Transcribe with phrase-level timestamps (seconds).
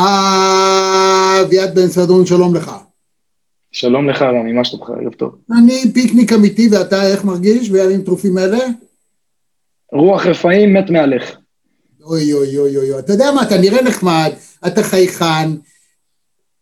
[0.00, 2.72] אביעד בן סדרון, שלום לך.
[3.72, 4.90] שלום לך, רמי, מה שלומך?
[4.90, 5.34] ערב טוב.
[5.58, 8.58] אני פיקניק אמיתי, ואתה איך מרגיש בימים טרופים אלה?
[9.92, 11.36] רוח רפאים מת מהלך.
[12.04, 14.32] אוי אוי אוי אוי, אתה יודע מה, אתה נראה נחמד,
[14.66, 15.50] אתה חייכן.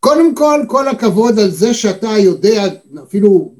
[0.00, 2.64] קודם כל, כל הכבוד על זה שאתה יודע,
[3.02, 3.54] אפילו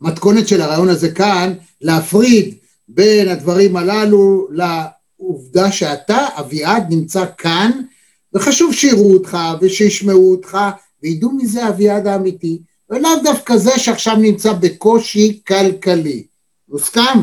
[0.00, 2.54] במתכונת של הרעיון הזה כאן, להפריד
[2.88, 7.70] בין הדברים הללו לעובדה שאתה, אביעד, נמצא כאן,
[8.38, 10.58] וחשוב שיראו אותך ושישמעו אותך
[11.02, 12.58] וידעו מזה אביעד האמיתי,
[12.90, 16.26] ולאו דווקא זה שעכשיו נמצא בקושי כלכלי.
[16.68, 17.20] מוסכם?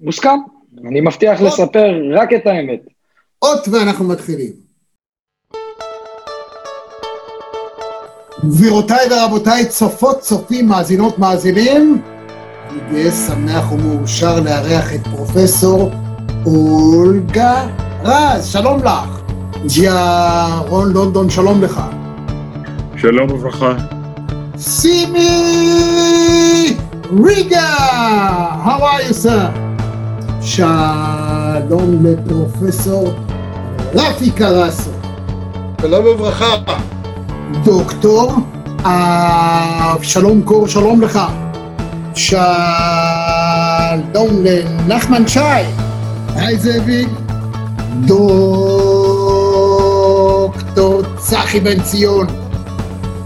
[0.00, 0.38] מוסכם.
[0.88, 1.48] אני מבטיח עוד.
[1.48, 2.80] לספר רק את האמת.
[3.42, 4.52] אות ואנחנו מתחילים.
[8.44, 12.02] גבירותיי ורבותיי, צופות, צופים, מאזינות, מאזינים,
[12.70, 15.90] אני גאה, שמח ומאושר לארח את פרופסור
[16.46, 17.66] אולגה
[18.02, 19.27] רז, שלום לך.
[19.66, 21.80] ג'יה רון לונדון, שלום לך.
[22.96, 23.72] שלום וברכה.
[24.58, 25.26] סימי
[27.24, 27.74] ריגה,
[28.64, 29.50] how are you sir?
[30.40, 33.12] שלום לפרופסור
[33.94, 34.90] רפי קרסו.
[35.80, 36.54] שלום וברכה.
[37.64, 38.32] דוקטור
[39.94, 41.18] אבשלום קור, שלום לך.
[42.14, 42.44] שלום
[44.44, 45.40] לנחמן שי.
[46.36, 47.08] היי זאביק.
[48.00, 48.77] דוקטור
[51.28, 52.26] צחי בן ציון.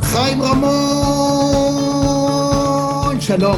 [0.02, 0.70] חיים רמון,
[3.20, 3.56] שלום.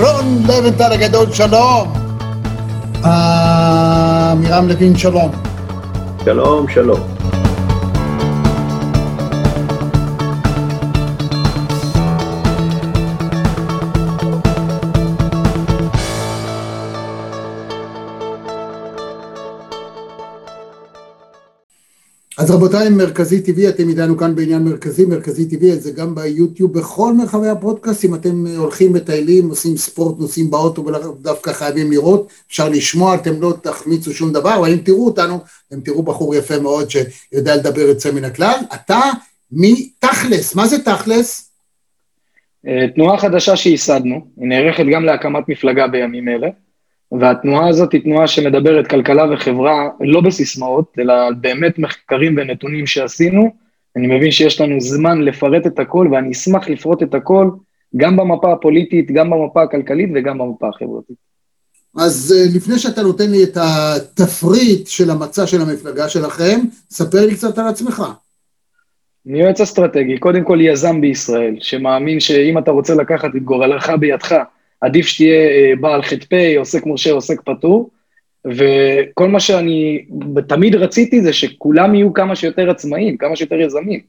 [0.00, 1.92] רון לבנטל הגדול, שלום.
[3.04, 5.30] עמירם לוין, שלום.
[6.24, 7.13] שלום, שלום.
[22.44, 27.12] אז רבותיי, מרכזי טבעי, אתם איתנו כאן בעניין מרכזי, מרכזי טבעי, זה גם ביוטיוב, בכל
[27.12, 33.14] מרחבי הפודקאסט, אם אתם הולכים, מטיילים, עושים ספורט, נוסעים באוטו, ודווקא חייבים לראות, אפשר לשמוע,
[33.14, 35.38] אתם לא תחמיצו שום דבר, אבל אם תראו אותנו,
[35.68, 38.58] אתם תראו בחור יפה מאוד שיודע לדבר יוצא מן הכלל.
[38.74, 39.00] אתה
[39.52, 41.50] מתכלס, מה זה תכלס?
[42.94, 46.48] תנועה חדשה שייסדנו, היא נערכת גם להקמת מפלגה בימים אלה.
[47.12, 53.50] והתנועה הזאת היא תנועה שמדברת כלכלה וחברה לא בסיסמאות, אלא באמת מחקרים ונתונים שעשינו.
[53.96, 57.50] אני מבין שיש לנו זמן לפרט את הכל, ואני אשמח לפרוט את הכל,
[57.96, 61.16] גם במפה הפוליטית, גם במפה הכלכלית וגם במפה החברתית.
[61.96, 66.60] אז לפני שאתה נותן לי את התפריט של המצע של המפלגה שלכם,
[66.90, 68.02] ספר לי קצת על עצמך.
[69.28, 74.36] אני יועץ אסטרטגי, קודם כל יזם בישראל, שמאמין שאם אתה רוצה לקחת את גורלך בידך,
[74.84, 77.90] עדיף שתהיה בעל ח"פ, עוסק מורשה, עוסק פטור,
[78.44, 80.04] וכל מה שאני
[80.48, 84.00] תמיד רציתי זה שכולם יהיו כמה שיותר עצמאים, כמה שיותר יזמים.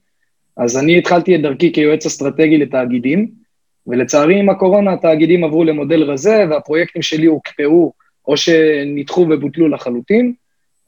[0.58, 3.30] אז אני התחלתי את דרכי כיועץ אסטרטגי לתאגידים,
[3.88, 7.94] ולצערי עם הקורונה התאגידים עברו למודל רזה, והפרויקטים שלי הוקפאו
[8.28, 10.34] או שנדחו ובוטלו לחלוטין,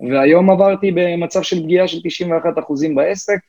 [0.10, 3.40] והיום עברתי במצב של פגיעה של 91% בעסק,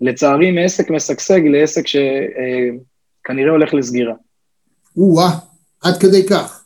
[0.00, 4.14] לצערי מעסק משגשג לעסק שכנראה הולך לסגירה.
[4.96, 5.53] או-אה,
[5.84, 6.64] עד כדי כך.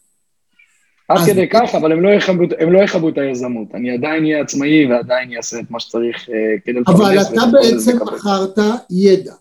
[1.08, 3.74] עד כדי כך, אבל הם לא, יכבו, הם לא את היזמות.
[3.74, 6.30] אני עדיין אהיה עצמאי ועדיין אעשה את מה שצריך uh,
[6.64, 7.00] כדי לפרנס.
[7.00, 8.58] אבל אתה בעצם מכרת
[8.90, 9.34] ידע,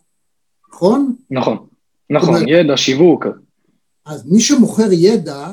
[0.74, 1.16] נכון?
[1.32, 1.58] נכון,
[2.10, 2.50] נכון, אבל...
[2.50, 3.26] ידע, שיווק.
[4.06, 5.48] אז מי שמוכר ידע,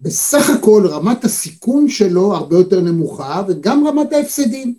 [0.00, 4.74] בסך הכל רמת הסיכון שלו הרבה יותר נמוכה, וגם רמת ההפסדים.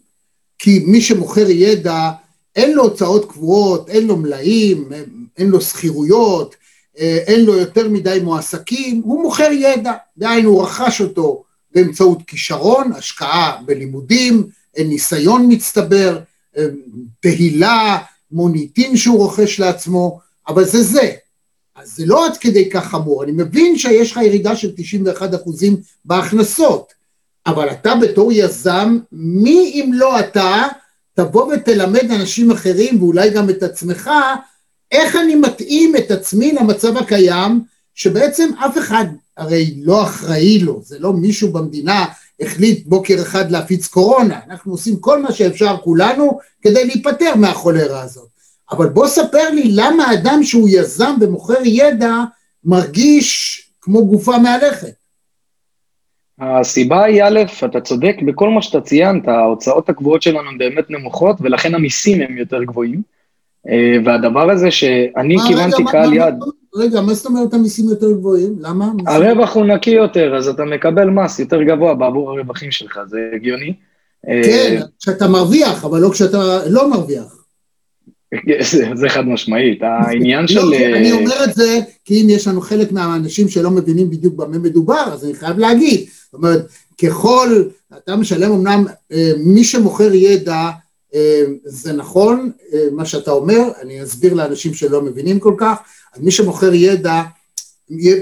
[0.59, 2.11] כי מי שמוכר ידע,
[2.55, 4.89] אין לו הוצאות קבועות, אין לו מלאים,
[5.37, 6.55] אין לו שכירויות,
[6.97, 11.43] אין לו יותר מדי מועסקים, הוא מוכר ידע, דהיינו הוא רכש אותו
[11.75, 14.47] באמצעות כישרון, השקעה בלימודים,
[14.77, 16.19] ניסיון מצטבר,
[17.19, 17.97] תהילה,
[18.31, 21.11] מוניטין שהוא רוכש לעצמו, אבל זה זה.
[21.75, 24.71] אז זה לא עד כדי כך חמור, אני מבין שיש לך ירידה של
[25.19, 25.21] 91%
[26.05, 26.93] בהכנסות,
[27.47, 30.67] אבל אתה בתור יזם, מי אם לא אתה,
[31.13, 34.11] תבוא ותלמד אנשים אחרים ואולי גם את עצמך,
[34.91, 37.61] איך אני מתאים את עצמי למצב הקיים,
[37.95, 39.05] שבעצם אף אחד
[39.37, 42.05] הרי לא אחראי לו, זה לא מישהו במדינה
[42.39, 48.27] החליט בוקר אחד להפיץ קורונה, אנחנו עושים כל מה שאפשר כולנו כדי להיפטר מהחולרה הזאת.
[48.71, 52.13] אבל בוא ספר לי למה אדם שהוא יזם ומוכר ידע
[52.63, 54.93] מרגיש כמו גופה מהלכת.
[56.39, 61.37] הסיבה היא א', אתה צודק בכל מה שאתה ציינת, ההוצאות הקבועות שלנו הן באמת נמוכות
[61.41, 63.01] ולכן המיסים הם יותר גבוהים.
[64.05, 66.35] והדבר הזה שאני כיוונתי קהל יד...
[66.75, 68.55] רגע, מה זאת אומרת המיסים יותר גבוהים?
[68.59, 68.91] למה?
[69.07, 73.73] הרווח הוא נקי יותר, אז אתה מקבל מס יותר גבוה בעבור הרווחים שלך, זה הגיוני.
[74.25, 77.45] כן, כשאתה מרוויח, אבל לא כשאתה לא מרוויח.
[78.33, 80.59] אה, זה, זה חד משמעית, העניין של...
[80.59, 84.35] לא, אני אה, אומר את זה, כי אם יש לנו חלק מהאנשים שלא מבינים בדיוק
[84.35, 86.05] במה מדובר, אז אני חייב להגיד.
[86.25, 86.67] זאת אומרת,
[87.01, 87.63] ככל,
[87.97, 90.71] אתה משלם אמנם, אה, מי שמוכר ידע, אה,
[91.63, 95.77] זה נכון, אה, מה שאתה אומר, אני אסביר לאנשים שלא מבינים כל כך,
[96.17, 97.21] מי שמוכר ידע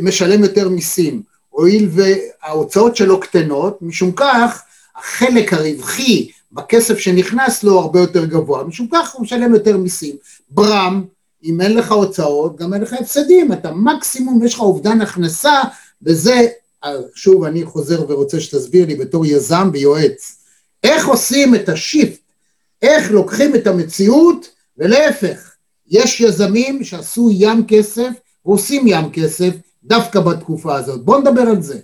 [0.01, 4.63] משלם יותר מיסים, הואיל וההוצאות שלו קטנות, משום כך
[4.95, 10.15] החלק הרווחי בכסף שנכנס לו הרבה יותר גבוה, משום כך הוא משלם יותר מיסים.
[10.49, 11.03] ברם,
[11.43, 15.61] אם אין לך הוצאות, גם אין לך הפסדים, אתה מקסימום, יש לך אובדן הכנסה,
[16.01, 16.47] וזה,
[16.83, 20.37] אה, שוב, אני חוזר ורוצה שתסביר לי בתור יזם ויועץ,
[20.83, 22.22] איך עושים את השיפט,
[22.83, 25.55] איך לוקחים את המציאות, ולהפך,
[25.91, 28.09] יש יזמים שעשו ים כסף,
[28.45, 31.05] ועושים ים כסף, דווקא בתקופה הזאת.
[31.05, 31.79] בוא נדבר על זה.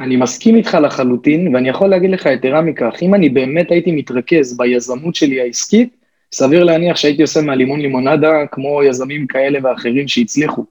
[0.00, 4.56] אני מסכים איתך לחלוטין, ואני יכול להגיד לך יתרה מכך, אם אני באמת הייתי מתרכז
[4.56, 5.96] ביזמות שלי העסקית,
[6.32, 10.64] סביר להניח שהייתי עושה מהלימון לימונדה כמו יזמים כאלה ואחרים שהצליחו.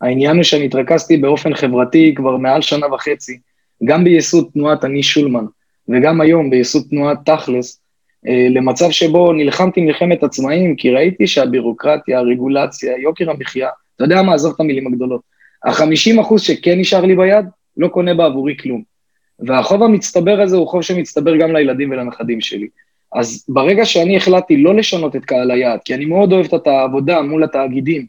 [0.00, 3.38] העניין הוא שאני התרכזתי באופן חברתי כבר מעל שנה וחצי,
[3.84, 5.44] גם בייסוד תנועת אני שולמן,
[5.88, 7.80] וגם היום בייסוד תנועת תכלס,
[8.24, 14.52] למצב שבו נלחמתי מלחמת עצמאים, כי ראיתי שהבירוקרטיה, הרגולציה, יוקר המחיה, אתה יודע מה, עזוב
[14.54, 15.20] את המילים הגדולות.
[15.64, 17.44] החמישים אחוז שכן נשאר לי ביד,
[17.76, 18.82] לא קונה בעבורי כלום.
[19.40, 22.66] והחוב המצטבר הזה הוא חוב שמצטבר גם לילדים ולנכדים שלי.
[23.14, 27.22] אז ברגע שאני החלטתי לא לשנות את קהל היעד, כי אני מאוד אוהב את העבודה
[27.22, 28.06] מול התאגידים,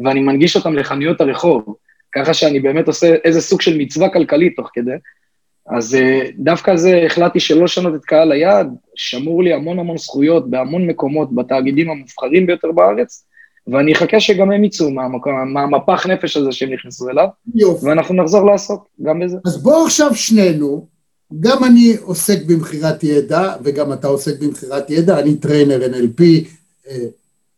[0.00, 1.74] ואני מנגיש אותם לחנויות הרחוב,
[2.12, 4.90] ככה שאני באמת עושה איזה סוג של מצווה כלכלית תוך כדי,
[5.68, 10.50] אז אה, דווקא זה החלטתי שלא לשנות את קהל היעד, שמור לי המון המון זכויות
[10.50, 13.24] בהמון מקומות, בתאגידים המובחרים ביותר בארץ,
[13.66, 17.86] ואני אחכה שגם הם יצאו מהמקום, מהמפח נפש הזה שהם נכנסו אליו, יופי.
[17.86, 19.36] ואנחנו נחזור לעסוק גם בזה.
[19.46, 20.86] אז בואו עכשיו שנינו,
[21.40, 26.22] גם אני עוסק במכירת ידע, וגם אתה עוסק במכירת ידע, אני trainer NLP,
[26.88, 27.04] אה,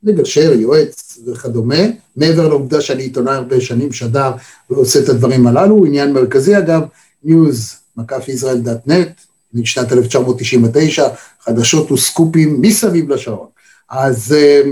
[0.02, 1.84] מגשר, יועץ וכדומה,
[2.16, 4.32] מעבר לעובדה שאני עיתונאי הרבה שנים, שדר
[4.70, 6.82] ועושה את הדברים הללו, עניין מרכזי אגב,
[7.24, 9.20] news, מקף ישראל דאט נט,
[9.54, 11.08] משנת 1999,
[11.40, 13.46] חדשות וסקופים מסביב לשעון.
[13.90, 14.62] אז אה,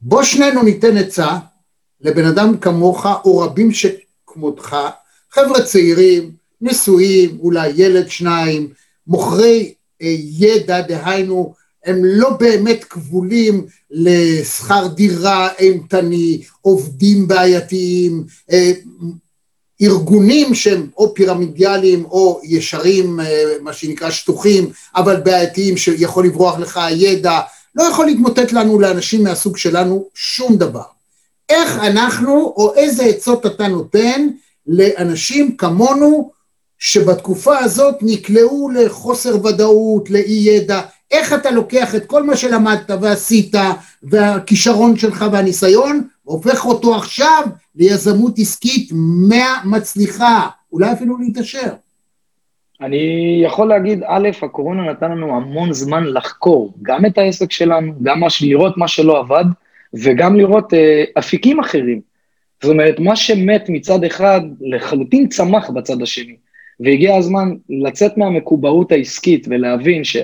[0.00, 1.38] בוא שנינו ניתן עצה
[2.00, 4.76] לבן אדם כמוך, או רבים שכמותך,
[5.30, 6.30] חבר'ה צעירים,
[6.60, 8.68] נשואים, אולי ילד שניים,
[9.06, 11.54] מוכרי אה, ידע, דהיינו,
[11.84, 18.72] הם לא באמת כבולים לשכר דירה אימתני, עובדים בעייתיים, אה,
[19.82, 26.76] ארגונים שהם או פירמידיאליים או ישרים, אה, מה שנקרא שטוחים, אבל בעייתיים שיכול לברוח לך
[26.76, 27.40] הידע,
[27.74, 30.82] לא יכול להתמוטט לנו לאנשים מהסוג שלנו שום דבר.
[31.48, 34.28] איך אנחנו, או איזה עצות אתה נותן
[34.66, 36.30] לאנשים כמונו,
[36.78, 43.54] שבתקופה הזאת נקלעו לחוסר ודאות, לאי ידע, איך אתה לוקח את כל מה שלמדת ועשית,
[44.02, 47.42] והכישרון שלך והניסיון, והופך אותו עכשיו
[47.76, 48.90] ליזמות עסקית
[49.64, 51.72] מצליחה, אולי אפילו להתעשר.
[52.80, 58.20] אני יכול להגיד, א', הקורונה נתן לנו המון זמן לחקור גם את העסק שלנו, גם
[58.20, 59.44] מה, לראות מה שלא עבד,
[59.94, 62.00] וגם לראות אה, אפיקים אחרים.
[62.62, 66.36] זאת אומרת, מה שמת מצד אחד, לחלוטין צמח בצד השני.
[66.80, 70.22] והגיע הזמן לצאת מהמקובעות העסקית ולהבין שא',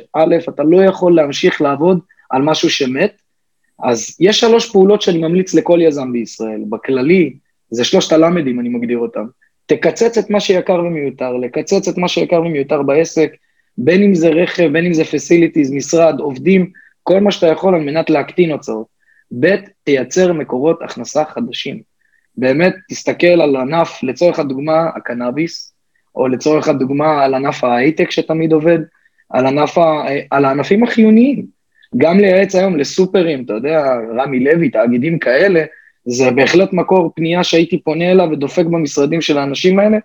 [0.48, 2.00] אתה לא יכול להמשיך לעבוד
[2.30, 3.22] על משהו שמת,
[3.84, 6.60] אז יש שלוש פעולות שאני ממליץ לכל יזם בישראל.
[6.68, 7.34] בכללי,
[7.70, 9.24] זה שלושת הלמדים, אני מגדיר אותם.
[9.66, 13.32] תקצץ את מה שיקר ומיותר, לקצץ את מה שיקר ומיותר בעסק,
[13.78, 16.70] בין אם זה רכב, בין אם זה facilities, משרד, עובדים,
[17.02, 18.86] כל מה שאתה יכול על מנת להקטין הוצאות.
[19.40, 21.80] ב', תייצר מקורות הכנסה חדשים.
[22.36, 25.74] באמת, תסתכל על ענף, לצורך הדוגמה, הקנאביס,
[26.14, 28.78] או לצורך הדוגמה על ענף ההייטק שתמיד עובד,
[29.30, 31.53] על, ענף ה, על הענפים החיוניים.
[31.96, 35.64] גם לייעץ היום לסופרים, אתה יודע, רמי לוי, תאגידים כאלה,
[36.04, 39.98] זה בהחלט מקור פנייה שהייתי פונה אליו ודופק במשרדים של האנשים האלה,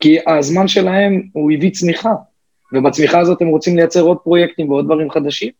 [0.00, 2.12] כי הזמן שלהם הוא הביא צמיחה,
[2.72, 5.50] ובצמיחה הזאת הם רוצים לייצר עוד פרויקטים ועוד דברים חדשים.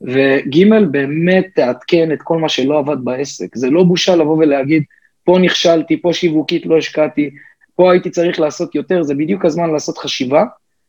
[0.00, 3.56] וג' באמת תעדכן את כל מה שלא עבד בעסק.
[3.56, 4.82] זה לא בושה לבוא ולהגיד,
[5.24, 7.30] פה נכשלתי, פה שיווקית לא השקעתי,
[7.76, 10.44] פה הייתי צריך לעשות יותר, זה בדיוק הזמן לעשות חשיבה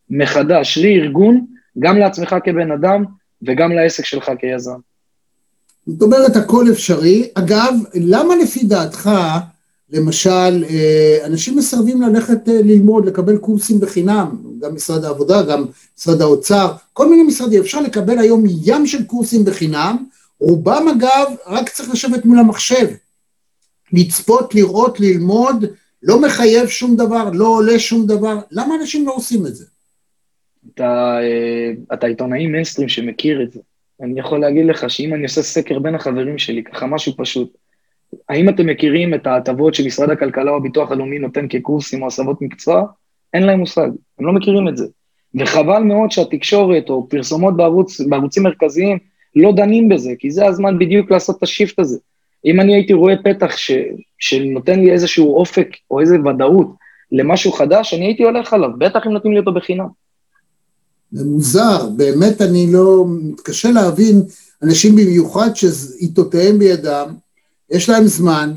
[0.10, 1.46] מחדש, רי-ארגון,
[1.80, 3.06] גם לעצמך כבן אדם
[3.48, 4.80] וגם לעסק שלך כיזם.
[5.88, 7.30] זאת אומרת, הכל אפשרי.
[7.34, 9.10] אגב, למה לפי דעתך,
[9.90, 10.66] למשל,
[11.26, 15.66] אנשים מסרבים ללכת ללמוד, לקבל קורסים בחינם, גם משרד העבודה, גם
[15.98, 20.06] משרד האוצר, כל מיני משרדים, אפשר לקבל היום ים של קורסים בחינם,
[20.40, 22.88] רובם אגב, רק צריך לשבת מול המחשב.
[23.94, 25.66] לצפות, לראות, ללמוד,
[26.04, 29.66] לא מחייב שום דבר, לא עולה שום דבר, למה אנשים לא עושים את זה?
[30.74, 33.60] אתה, אה, אתה עיתונאי מיינסטרים שמכיר את זה.
[34.02, 37.58] אני יכול להגיד לך שאם אני עושה סקר בין החברים שלי, ככה משהו פשוט,
[38.30, 42.84] האם אתם מכירים את ההטבות שמשרד הכלכלה או הביטוח הלאומי נותן כקורסים או הסבות מקצוע?
[43.34, 43.88] אין להם מושג,
[44.20, 44.86] הם לא מכירים את זה.
[45.36, 48.98] וחבל מאוד שהתקשורת או פרסומות בערוץ, בערוצים מרכזיים
[49.36, 52.00] לא דנים בזה, כי זה הזמן בדיוק לעשות את השיפט הזה.
[52.46, 53.72] אם אני הייתי רואה פתח ש,
[54.20, 56.68] שנותן לי איזשהו אופק או איזו ודאות
[57.12, 60.05] למשהו חדש, אני הייתי הולך עליו, בטח אם נותנים לי אותו בחינם.
[61.16, 64.24] זה מוזר, באמת אני לא, מתקשה להבין
[64.64, 67.14] אנשים במיוחד שעיתותיהם בידם,
[67.70, 68.54] יש להם זמן,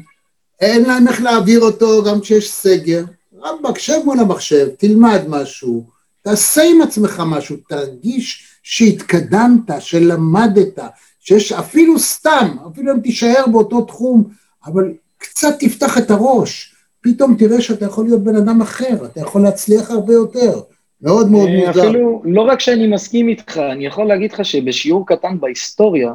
[0.61, 3.05] אין להם איך להעביר אותו גם כשיש סגר,
[3.43, 5.87] רבאק, שב מול המחשב, תלמד משהו,
[6.23, 10.79] תעשה עם עצמך משהו, תרגיש שהתקדמת, שלמדת,
[11.21, 14.25] שיש אפילו סתם, אפילו אם תישאר באותו תחום,
[14.67, 19.43] אבל קצת תפתח את הראש, פתאום תראה שאתה יכול להיות בן אדם אחר, אתה יכול
[19.43, 20.61] להצליח הרבה יותר.
[21.02, 21.88] מאוד מאוד אה, מוזר.
[21.88, 26.12] אפילו, לא רק שאני מסכים איתך, אני יכול להגיד לך שבשיעור קטן בהיסטוריה,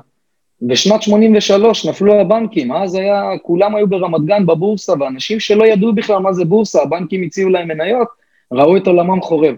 [0.62, 6.18] בשנת 83 נפלו הבנקים, אז היה, כולם היו ברמת גן בבורסה, ואנשים שלא ידעו בכלל
[6.18, 8.08] מה זה בורסה, הבנקים הציעו להם מניות,
[8.52, 9.56] ראו את עולמם חורב.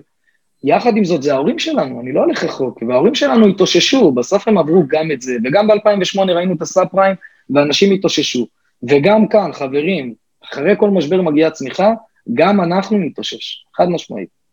[0.64, 4.58] יחד עם זאת, זה ההורים שלנו, אני לא הולך רחוק, וההורים שלנו התאוששו, בסוף הם
[4.58, 7.16] עברו גם את זה, וגם ב-2008 ראינו את הסאב פריים,
[7.50, 8.48] ואנשים התאוששו.
[8.84, 10.14] וגם כאן, חברים,
[10.44, 11.94] אחרי כל משבר מגיעה צמיחה,
[12.34, 14.45] גם אנחנו נתאושש, חד משמעית.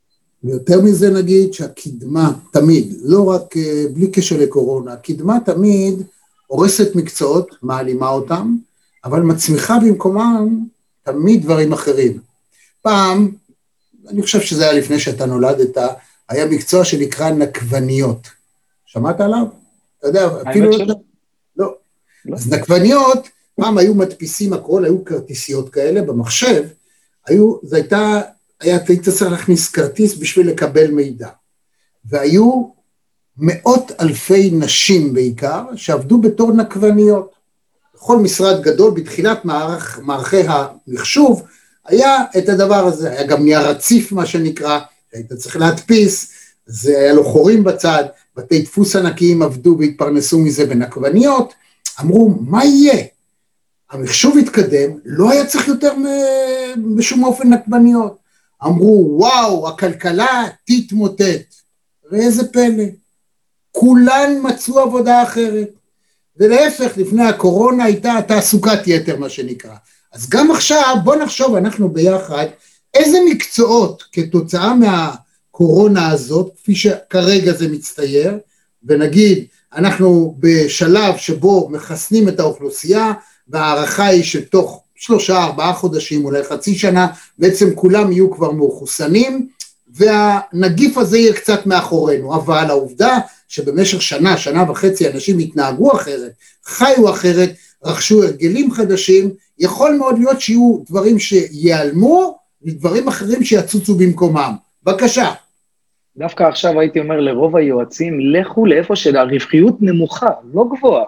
[0.44, 6.02] ויותר מזה נגיד שהקדמה תמיד, לא רק אה, בלי קשר לקורונה, הקדמה תמיד
[6.46, 8.56] הורסת מקצועות, מעלימה אותם,
[9.04, 10.64] אבל מצמיחה במקומם
[11.02, 12.18] תמיד דברים אחרים.
[12.82, 13.30] פעם,
[14.08, 15.76] אני חושב שזה היה לפני שאתה נולדת,
[16.28, 18.28] היה מקצוע שנקרא נקבניות.
[18.86, 19.46] שמעת עליו?
[19.98, 20.70] אתה יודע, אפילו...
[20.70, 20.86] לא,
[21.56, 21.74] לא.
[22.24, 22.34] לא.
[22.36, 26.64] אז נקבניות, פעם היו מדפיסים הכל, היו כרטיסיות כאלה במחשב,
[27.26, 28.20] היו, זו הייתה
[28.62, 31.28] היית צריך להכניס כרטיס בשביל לקבל מידע.
[32.04, 32.70] והיו
[33.36, 37.32] מאות אלפי נשים בעיקר, שעבדו בתור נקבניות.
[37.94, 41.42] בכל משרד גדול, בתחילת מערך, מערכי המחשוב,
[41.86, 44.80] היה את הדבר הזה, היה גם נייר רציף מה שנקרא,
[45.12, 46.32] היית צריך להדפיס,
[46.66, 48.04] זה היה לו חורים בצד,
[48.36, 51.54] בתי דפוס ענקיים עבדו והתפרנסו מזה בנקבניות,
[52.00, 53.04] אמרו, מה יהיה?
[53.90, 55.92] המחשוב התקדם, לא היה צריך יותר
[56.96, 58.21] בשום אופן נקבניות.
[58.64, 61.54] אמרו, וואו, הכלכלה תתמוטט.
[62.10, 62.84] ואיזה פלא,
[63.70, 65.68] כולן מצאו עבודה אחרת.
[66.36, 69.74] ולהפך, לפני הקורונה הייתה תעסוקת יתר, מה שנקרא.
[70.12, 72.46] אז גם עכשיו, בוא נחשוב, אנחנו ביחד,
[72.94, 78.38] איזה מקצועות כתוצאה מהקורונה הזאת, כפי שכרגע זה מצטייר,
[78.84, 83.12] ונגיד, אנחנו בשלב שבו מחסנים את האוכלוסייה,
[83.48, 87.06] וההערכה היא שתוך שלושה, ארבעה חודשים, אולי חצי שנה,
[87.38, 89.48] בעצם כולם יהיו כבר מחוסנים,
[89.94, 93.18] והנגיף הזה יהיה קצת מאחורינו, אבל העובדה
[93.48, 96.32] שבמשך שנה, שנה וחצי אנשים התנהגו אחרת,
[96.64, 97.50] חיו אחרת,
[97.84, 104.52] רכשו הרגלים חדשים, יכול מאוד להיות שיהיו דברים שייעלמו ודברים אחרים שיצוצו במקומם.
[104.84, 105.32] בבקשה.
[106.16, 111.04] דווקא עכשיו הייתי אומר לרוב היועצים, לכו לאיפה שהרווחיות נמוכה, לא גבוהה.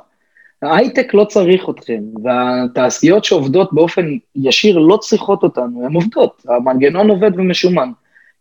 [0.65, 7.31] ההייטק לא צריך אתכם, והתעשיות שעובדות באופן ישיר לא צריכות אותנו, הן עובדות, המנגנון עובד
[7.39, 7.91] ומשומן.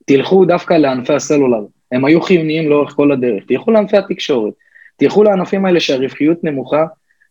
[0.06, 4.54] תלכו דווקא לענפי הסלולר, הם היו חיוניים לאורך כל הדרך, תלכו לענפי התקשורת,
[4.98, 6.86] תלכו לענפים האלה שהרווחיות נמוכה,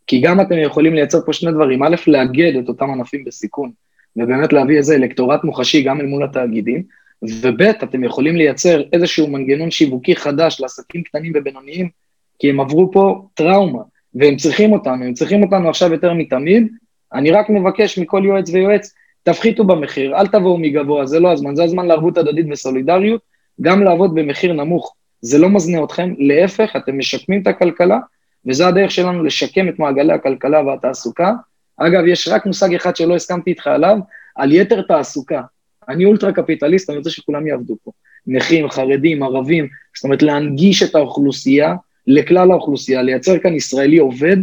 [0.07, 3.71] כי גם אתם יכולים לייצר פה שני דברים, א', לאגד את אותם ענפים בסיכון,
[4.17, 6.83] ובאמת להביא איזה אלקטורט מוחשי גם אל מול התאגידים,
[7.23, 11.89] וב', אתם יכולים לייצר איזשהו מנגנון שיווקי חדש לעסקים קטנים ובינוניים,
[12.39, 13.83] כי הם עברו פה טראומה,
[14.14, 16.69] והם צריכים אותנו, הם צריכים אותנו עכשיו יותר מתמיד.
[17.14, 21.64] אני רק מבקש מכל יועץ ויועץ, תפחיתו במחיר, אל תבואו מגבוה, זה לא הזמן, זה
[21.64, 23.21] הזמן לערבות הדדית וסולידריות,
[23.61, 27.99] גם לעבוד במחיר נמוך, זה לא מזנה אתכם, להפך, אתם משקמים את הכלכלה,
[28.47, 31.33] וזה הדרך שלנו לשקם את מעגלי הכלכלה והתעסוקה.
[31.76, 33.99] אגב, יש רק מושג אחד שלא הסכמתי איתך עליו,
[34.37, 35.42] על יתר תעסוקה.
[35.88, 37.90] אני אולטרה קפיטליסט, אני רוצה שכולם יעבדו פה.
[38.26, 41.75] נכים, חרדים, ערבים, זאת אומרת להנגיש את האוכלוסייה,
[42.07, 44.37] לכלל האוכלוסייה, לייצר כאן ישראלי עובד,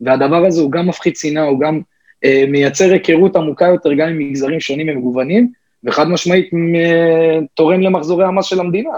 [0.00, 1.80] והדבר הזה הוא גם מפחית שנאה, הוא גם
[2.24, 5.52] אה, מייצר היכרות עמוקה יותר גם עם מגזרים שונים ומגוונים,
[5.84, 6.50] וחד משמעית
[7.54, 8.90] תורם למחזורי המס של המדינה.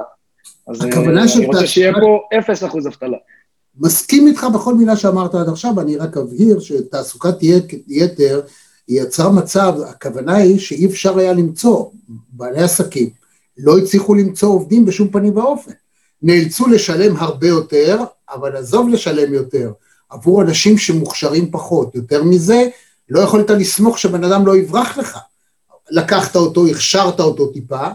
[0.69, 3.17] אז אה, אני רוצה שיהיה פה אפס אחוז אבטלה.
[3.81, 7.35] מסכים איתך בכל מילה שאמרת עד עכשיו, אני רק אבהיר שתעסוקת
[7.89, 8.41] יתר
[8.89, 11.85] יצרה מצב, הכוונה היא שאי אפשר היה למצוא,
[12.33, 13.11] בעלי עסקים
[13.59, 15.73] לא הצליחו למצוא עובדים בשום פנים ואופן.
[16.23, 17.99] נאלצו לשלם הרבה יותר,
[18.31, 19.73] אבל עזוב לשלם יותר,
[20.11, 21.95] עבור אנשים שמוכשרים פחות.
[21.95, 22.69] יותר מזה,
[23.09, 25.19] לא יכולת לסמוך שבן אדם לא יברח לך.
[25.91, 27.87] לקחת אותו, הכשרת אותו טיפה,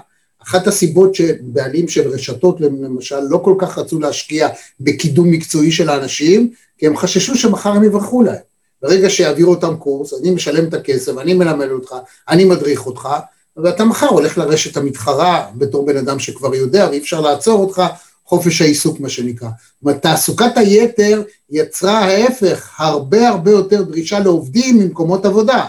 [0.44, 6.52] אחת הסיבות שבעלים של רשתות למשל לא כל כך רצו להשקיע בקידום מקצועי של האנשים,
[6.78, 8.36] כי הם חששו שמחר הם יברחו להם.
[8.82, 11.96] ברגע שיעבירו אותם קורס, אני משלם את הכסף, אני מלמד אותך,
[12.30, 13.10] אני מדריך אותך,
[13.58, 17.82] ואתה מחר הולך לרשת המתחרה בתור בן אדם שכבר יודע ואי אפשר לעצור אותך,
[18.28, 19.48] חופש העיסוק מה שנקרא.
[19.50, 25.66] זאת אומרת, תעסוקת היתר יצרה ההפך, הרבה הרבה יותר דרישה לעובדים ממקומות עבודה.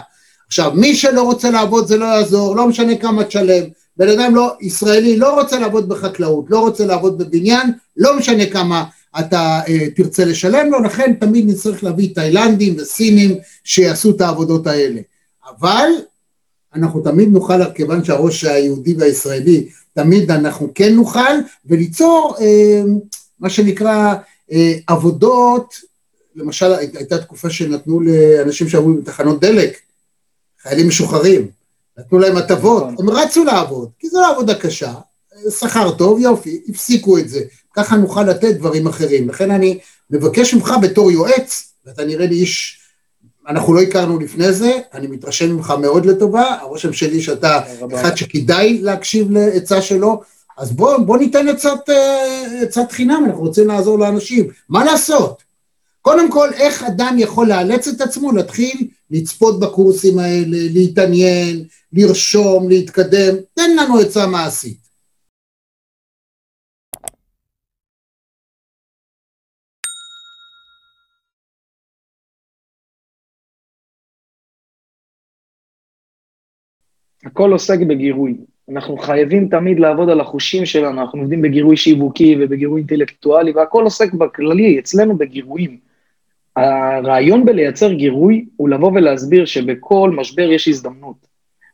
[0.47, 3.63] עכשיו, מי שלא רוצה לעבוד זה לא יעזור, לא משנה כמה תשלם.
[3.97, 8.83] בן אדם לא, ישראלי לא רוצה לעבוד בחקלאות, לא רוצה לעבוד בבניין, לא משנה כמה
[9.19, 15.01] אתה אה, תרצה לשלם לו, לכן תמיד נצטרך להביא תאילנדים וסינים שיעשו את העבודות האלה.
[15.59, 15.89] אבל
[16.75, 19.67] אנחנו תמיד נוכל, כיוון שהראש היהודי והישראלי,
[20.03, 22.81] תמיד אנחנו כן נוכל, וליצור אה,
[23.39, 24.15] מה שנקרא
[24.51, 25.73] אה, עבודות,
[26.35, 29.77] למשל הייתה תקופה שנתנו לאנשים שעברו בתחנות דלק,
[30.61, 31.47] חיילים משוחררים,
[31.97, 32.95] נתנו להם הטבות, נכון.
[32.99, 34.93] הם רצו לעבוד, כי זו לא עבודה קשה,
[35.59, 37.41] שכר טוב, יופי, הפסיקו את זה,
[37.73, 39.29] ככה נוכל לתת דברים אחרים.
[39.29, 39.79] לכן אני
[40.09, 42.78] מבקש ממך בתור יועץ, ואתה נראה לי איש,
[43.47, 47.59] אנחנו לא הכרנו לפני זה, אני מתרשם ממך מאוד לטובה, הרושם שלי שאתה
[47.95, 50.21] אחד שכדאי להקשיב לעצה שלו,
[50.57, 54.47] אז בוא, בוא ניתן עצת, אה, עצת חינם, אנחנו רוצים לעזור לאנשים.
[54.69, 55.43] מה לעשות?
[56.01, 63.35] קודם כל, איך אדם יכול לאלץ את עצמו להתחיל לצפות בקורסים האלה, להתעניין, לרשום, להתקדם,
[63.53, 64.78] תן לנו עצה מעשית.
[77.25, 78.37] הכל עוסק בגירוי.
[78.71, 84.13] אנחנו חייבים תמיד לעבוד על החושים שלנו, אנחנו עובדים בגירוי שיווקי ובגירוי אינטלקטואלי, והכל עוסק
[84.13, 85.77] בכללי, אצלנו בגירויים.
[86.55, 91.29] הרעיון בלייצר גירוי הוא לבוא ולהסביר שבכל משבר יש הזדמנות.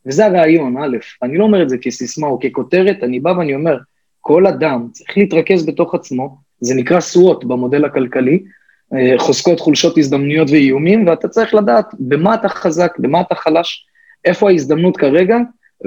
[0.06, 3.78] וזה הרעיון, א', אני לא אומר את זה כסיסמה או ככותרת, אני בא ואני אומר,
[4.20, 8.42] כל אדם צריך להתרכז בתוך עצמו, זה נקרא סוואט במודל הכלכלי,
[8.94, 13.85] אה, חוזקות, חולשות, הזדמנויות ואיומים, ואתה צריך לדעת במה אתה חזק, במה אתה חלש,
[14.24, 15.36] איפה ההזדמנות כרגע,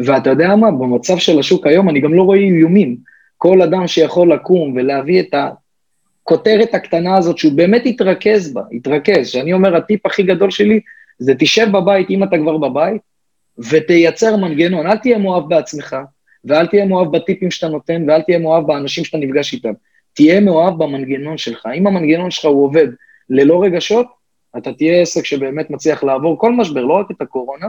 [0.06, 2.98] ואתה יודע מה, במצב של השוק היום אני גם לא רואה איומים.
[3.38, 5.34] כל אדם שיכול לקום ולהביא את
[6.24, 10.80] הכותרת הקטנה הזאת, שהוא באמת יתרכז בה, יתרכז, שאני אומר, הטיפ הכי גדול שלי,
[11.20, 13.02] זה תשב בבית, אם אתה כבר בבית,
[13.58, 15.96] ותייצר מנגנון, אל תהיה מאוהב בעצמך,
[16.46, 19.74] ואל תהיה מאוהב בטיפים שאתה נותן, ואל תהיה מאוהב באנשים שאתה נפגש איתם.
[20.14, 21.68] תהיה מאוהב במנגנון שלך.
[21.76, 22.88] אם המנגנון שלך הוא עובד
[23.30, 24.08] ללא רגשות,
[24.58, 27.68] אתה תהיה עסק שבאמת מצליח לעבור כל משבר, לא רק את הקורונה,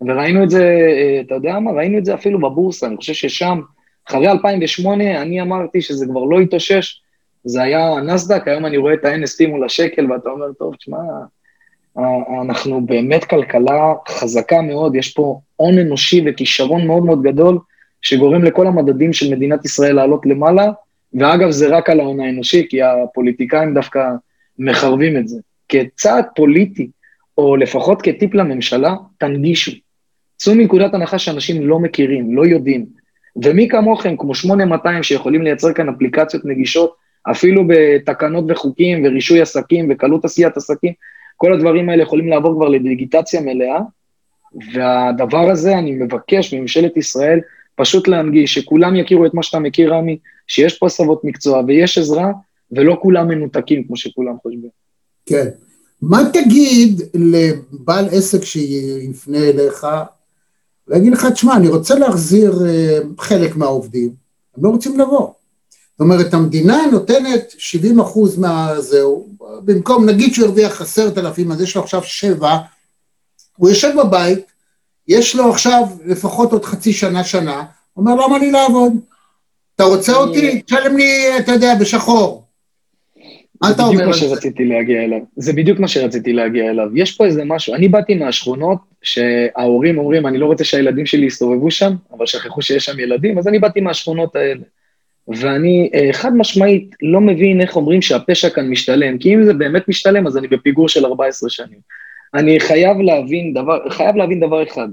[0.00, 1.70] וראינו את זה, אה, אתה יודע מה?
[1.70, 3.60] ראינו את זה אפילו בבורסה, אני חושב ששם,
[4.08, 7.02] אחרי 2008, אני אמרתי שזה כבר לא התאושש,
[7.44, 10.98] זה היה נסדק, היום אני רואה את ה-NST מול השקל, ואתה אומר, טוב, תשמע,
[12.42, 17.58] אנחנו באמת כלכלה חזקה מאוד, יש פה הון אנושי וכישרון מאוד מאוד גדול,
[18.02, 20.66] שגורם לכל המדדים של מדינת ישראל לעלות למעלה,
[21.14, 24.08] ואגב, זה רק על ההון האנושי, כי הפוליטיקאים דווקא
[24.58, 25.40] מחרבים את זה.
[25.68, 26.90] כצעד פוליטי,
[27.38, 29.72] או לפחות כטיפ לממשלה, תנגישו.
[30.36, 32.86] צאו מנקודת הנחה שאנשים לא מכירים, לא יודעים.
[33.44, 36.94] ומי כמוכם, כמו 8200 שיכולים לייצר כאן אפליקציות נגישות,
[37.30, 40.92] אפילו בתקנות וחוקים ורישוי עסקים וקלות עשיית עסקים,
[41.36, 43.80] כל הדברים האלה יכולים לעבור כבר לדיגיטציה מלאה,
[44.72, 47.40] והדבר הזה, אני מבקש מממשלת ישראל
[47.74, 52.32] פשוט להנגיש, שכולם יכירו את מה שאתה מכיר, רמי, שיש פה הסבות מקצוע ויש עזרה,
[52.72, 54.68] ולא כולם מנותקים כמו שכולם חושבים.
[55.26, 55.46] כן.
[56.02, 59.86] מה תגיד לבעל עסק שיפנה אליך
[60.88, 64.10] ויגיד לך, תשמע, אני רוצה להחזיר אה, חלק מהעובדים,
[64.56, 65.30] הם לא רוצים לבוא.
[65.92, 69.28] זאת אומרת, המדינה נותנת 70 אחוז מהזהו,
[69.64, 72.56] במקום, נגיד שהוא הרוויח עשרת אלפים, אז יש לו עכשיו שבע,
[73.56, 74.44] הוא יושב בבית,
[75.08, 77.64] יש לו עכשיו לפחות עוד חצי שנה, שנה,
[77.96, 78.92] אומר, למה לי לעבוד?
[79.74, 80.62] אתה רוצה אותי?
[80.62, 82.44] תשלם לי, אתה יודע, בשחור.
[83.62, 83.92] מה אתה אומר?
[83.92, 85.18] זה בדיוק מה שרציתי להגיע אליו.
[85.36, 86.88] זה בדיוק מה שרציתי להגיע אליו.
[86.94, 91.70] יש פה איזה משהו, אני באתי מהשכונות שההורים אומרים, אני לא רוצה שהילדים שלי יסתובבו
[91.70, 94.62] שם, אבל שכחו שיש שם ילדים, אז אני באתי מהשכונות האלה.
[95.28, 99.88] ואני אה, חד משמעית לא מבין איך אומרים שהפשע כאן משתלם, כי אם זה באמת
[99.88, 101.78] משתלם, אז אני בפיגור של 14 שנים.
[102.34, 104.88] אני חייב להבין דבר, חייב להבין דבר אחד,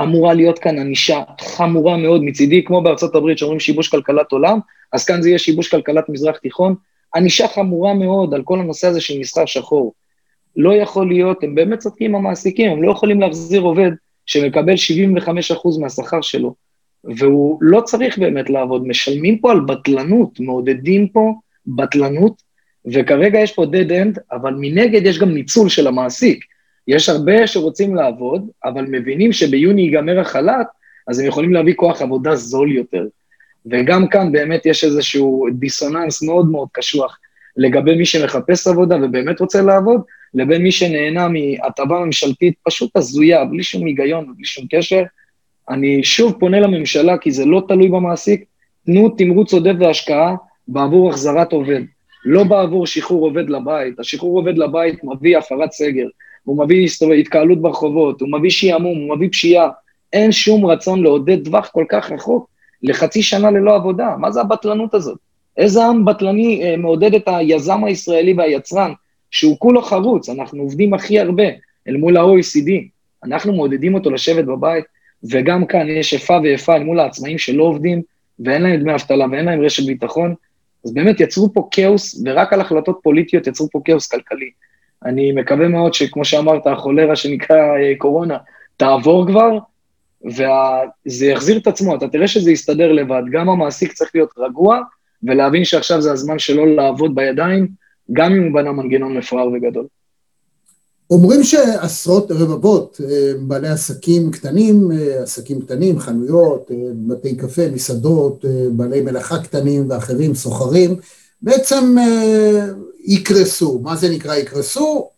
[0.00, 4.58] אמורה להיות כאן ענישה חמורה מאוד מצידי, כמו בארצות הברית שאומרים שיבוש כלכלת עולם,
[4.92, 6.74] אז כאן זה יהיה שיבוש כלכלת מזרח תיכון,
[7.14, 9.92] ענישה חמורה מאוד על כל הנושא הזה של מסחר שחור.
[10.56, 13.90] לא יכול להיות, הם באמת צודקים המעסיקים, הם לא יכולים להחזיר עובד
[14.26, 16.54] שמקבל 75% מהשכר שלו,
[17.04, 18.86] והוא לא צריך באמת לעבוד.
[18.86, 21.34] משלמים פה על בטלנות, מעודדים פה
[21.66, 22.42] בטלנות,
[22.86, 26.44] וכרגע יש פה dead end, אבל מנגד יש גם ניצול של המעסיק.
[26.88, 30.66] יש הרבה שרוצים לעבוד, אבל מבינים שביוני ייגמר החל"ת,
[31.08, 33.06] אז הם יכולים להביא כוח עבודה זול יותר.
[33.66, 37.18] וגם כאן באמת יש איזשהו דיסוננס מאוד מאוד קשוח
[37.56, 40.02] לגבי מי שמחפש עבודה ובאמת רוצה לעבוד,
[40.34, 45.02] לבין מי שנהנה מהטבה ממשלתית פשוט הזויה, בלי שום היגיון ובלי שום קשר.
[45.70, 48.44] אני שוב פונה לממשלה, כי זה לא תלוי במעסיק,
[48.86, 50.34] תנו תמרוץ עודף והשקעה
[50.68, 51.82] בעבור החזרת עובד,
[52.24, 54.00] לא בעבור שחרור עובד לבית.
[54.00, 56.06] השחרור עובד לבית מביא הפרת סגר,
[56.44, 56.86] הוא מביא
[57.18, 59.68] התקהלות ברחובות, הוא מביא שעמום, הוא מביא פשיעה.
[60.12, 62.48] אין שום רצון לעודד טווח כל כך רחוק
[62.82, 64.14] לחצי שנה ללא עבודה.
[64.18, 65.18] מה זה הבטלנות הזאת?
[65.56, 68.92] איזה עם בטלני אה, מעודד את היזם הישראלי והיצרן,
[69.32, 71.44] שהוא כולו חרוץ, אנחנו עובדים הכי הרבה
[71.88, 72.70] אל מול ה-OECD,
[73.24, 74.84] אנחנו מעודדים אותו לשבת בבית,
[75.30, 78.02] וגם כאן יש איפה ואיפה אל מול העצמאים שלא עובדים,
[78.44, 80.34] ואין להם דמי אבטלה ואין להם רשת ביטחון,
[80.84, 84.50] אז באמת יצרו פה כאוס, ורק על החלטות פוליטיות יצרו פה כאוס כלכלי.
[85.04, 88.36] אני מקווה מאוד שכמו שאמרת, החולרה שנקרא אה, קורונה
[88.76, 89.58] תעבור כבר,
[90.24, 93.22] וזה יחזיר את עצמו, אתה תראה שזה יסתדר לבד.
[93.30, 94.80] גם המעסיק צריך להיות רגוע,
[95.22, 97.81] ולהבין שעכשיו זה הזמן שלו לעבוד בידיים,
[98.12, 99.86] גם אם הוא בנה מנגנון מפואר וגדול.
[101.12, 108.44] אומרים שעשרות רבבות אה, בעלי עסקים קטנים, אה, עסקים קטנים, חנויות, אה, בתי קפה, מסעדות,
[108.72, 110.96] בעלי מלאכה קטנים ואחרים, סוחרים,
[111.42, 111.96] בעצם
[113.04, 113.80] יקרסו.
[113.82, 115.08] מה זה נקרא יקרסו?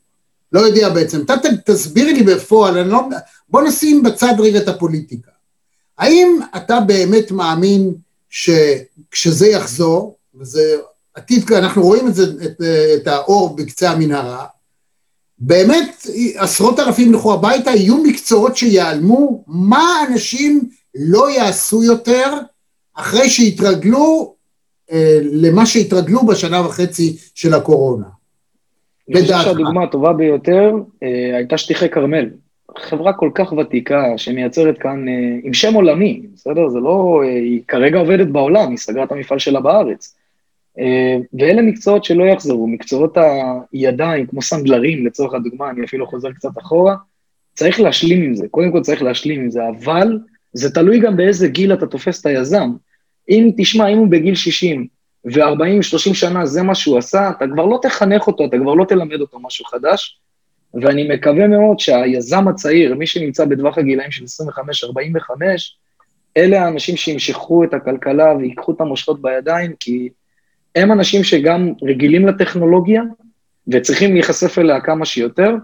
[0.53, 1.23] לא יודע בעצם.
[1.23, 3.01] אתה תסביר לי בפועל, לא...
[3.49, 5.31] בוא נשים בצד רגע את הפוליטיקה.
[5.99, 7.95] האם אתה באמת מאמין
[8.31, 10.77] שכשזה יחזור, וזה
[11.15, 12.61] עתיד, אנחנו רואים את זה, את,
[12.97, 14.47] את האור בקצה המנהרה,
[15.39, 22.33] באמת עשרות אלפים ילכו הביתה, יהיו מקצועות שיעלמו, מה אנשים לא יעשו יותר
[22.95, 24.35] אחרי שיתרגלו
[24.93, 28.07] אה, למה שהתרגלו בשנה וחצי של הקורונה.
[29.11, 30.73] אני חושב שהדוגמה הטובה ביותר
[31.03, 32.29] אה, הייתה שטיחי כרמל.
[32.79, 36.69] חברה כל כך ותיקה שמייצרת כאן אה, עם שם עולמי, בסדר?
[36.69, 40.17] זה לא, אה, היא כרגע עובדת בעולם, היא סגרה את המפעל שלה בארץ.
[40.79, 43.17] אה, ואלה מקצועות שלא יחזרו, מקצועות
[43.73, 46.95] הידיים, כמו סנדלרים לצורך הדוגמה, אני אפילו חוזר קצת אחורה,
[47.55, 50.19] צריך להשלים עם זה, קודם כל צריך להשלים עם זה, אבל
[50.53, 52.71] זה תלוי גם באיזה גיל אתה תופס את היזם.
[53.31, 54.87] אם תשמע, אם הוא בגיל 60
[55.25, 59.21] ו-40-30 שנה זה מה שהוא עשה, אתה כבר לא תחנך אותו, אתה כבר לא תלמד
[59.21, 60.21] אותו משהו חדש,
[60.75, 64.57] ואני מקווה מאוד שהיזם הצעיר, מי שנמצא בטווח הגילאים של 25-45,
[66.37, 70.09] אלה האנשים שימשכו את הכלכלה ויקחו את המושכות בידיים, כי
[70.77, 73.03] הם אנשים שגם רגילים לטכנולוגיה
[73.69, 75.57] וצריכים להיחשף אליה כמה שיותר,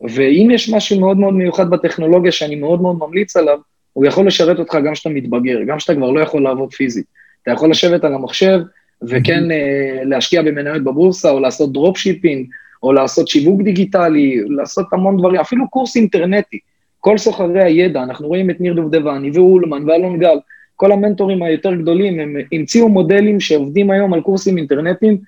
[0.00, 3.58] ואם יש משהו מאוד מאוד מיוחד בטכנולוגיה שאני מאוד מאוד ממליץ עליו,
[3.92, 7.06] הוא יכול לשרת אותך גם כשאתה מתבגר, גם כשאתה כבר לא יכול לעבוד פיזית.
[7.42, 8.60] אתה יכול לשבת על המחשב
[9.02, 10.04] וכן mm-hmm.
[10.04, 12.46] להשקיע במניות בבורסה, או לעשות dropshipping,
[12.82, 16.58] או לעשות שיווק דיגיטלי, לעשות המון דברים, אפילו קורס אינטרנטי.
[17.00, 20.38] כל סוחרי הידע, אנחנו רואים את ניר דובדבני ואולמן ואלון גל,
[20.76, 25.18] כל המנטורים היותר גדולים, הם המציאו מודלים שעובדים היום על קורסים אינטרנטיים,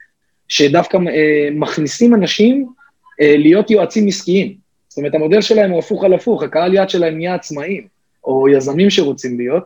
[0.49, 2.67] שדווקא אה, מכניסים אנשים
[3.21, 4.55] אה, להיות יועצים עסקיים.
[4.89, 7.87] זאת אומרת, המודל שלהם הוא הפוך על הפוך, הקהל יעד שלהם נהיה עצמאים,
[8.25, 9.65] או יזמים שרוצים להיות,